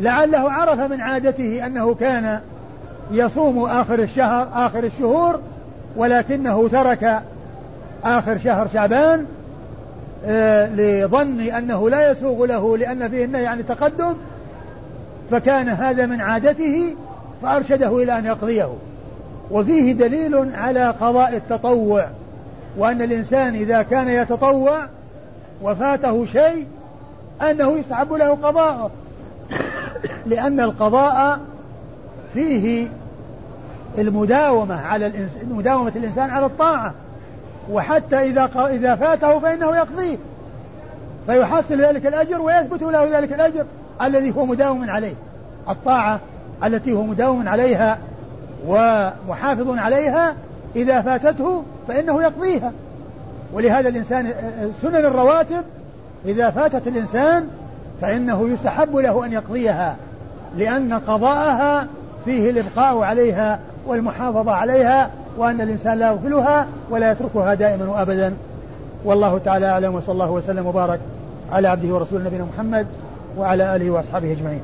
[0.00, 2.40] لعله عرف من عادته أنه كان
[3.10, 5.40] يصوم آخر الشهر آخر الشهور
[5.96, 7.22] ولكنه ترك
[8.04, 9.26] آخر شهر شعبان
[10.26, 14.14] آه لظن أنه لا يسوغ له لأن فيه النهي عن التقدم
[15.30, 16.94] فكان هذا من عادته
[17.42, 18.68] فأرشده إلى أن يقضيه.
[19.50, 22.06] وفيه دليل على قضاء التطوع
[22.76, 24.86] وأن الإنسان إذا كان يتطوع
[25.62, 26.66] وفاته شيء
[27.42, 28.90] أنه يستحب له قضاءه.
[30.26, 31.40] لأن القضاء
[32.34, 32.88] فيه
[33.98, 36.94] المداومة على الإنسان مداومة الإنسان على الطاعة.
[37.70, 40.16] وحتى إذا إذا فاته فإنه يقضيه.
[41.26, 43.64] فيحصل ذلك الأجر ويثبت له ذلك الأجر
[44.02, 45.14] الذي هو مداوم عليه.
[45.68, 46.20] الطاعة
[46.64, 47.98] التي هو مداوم عليها
[48.66, 50.34] ومحافظ عليها
[50.76, 52.72] إذا فاتته فإنه يقضيها.
[53.52, 54.32] ولهذا الإنسان
[54.82, 55.62] سنن الرواتب
[56.24, 57.48] إذا فاتت الإنسان
[58.00, 59.96] فإنه يستحب له أن يقضيها
[60.56, 61.86] لأن قضاءها
[62.24, 68.34] فيه الإبقاء عليها والمحافظة عليها وأن الإنسان لا يغفلها ولا يتركها دائما وأبدا.
[69.04, 71.00] والله تعالى أعلم وصلى الله وسلم وبارك
[71.52, 72.86] على عبده ورسوله نبينا محمد
[73.38, 74.60] وعلى آله وأصحابه أجمعين.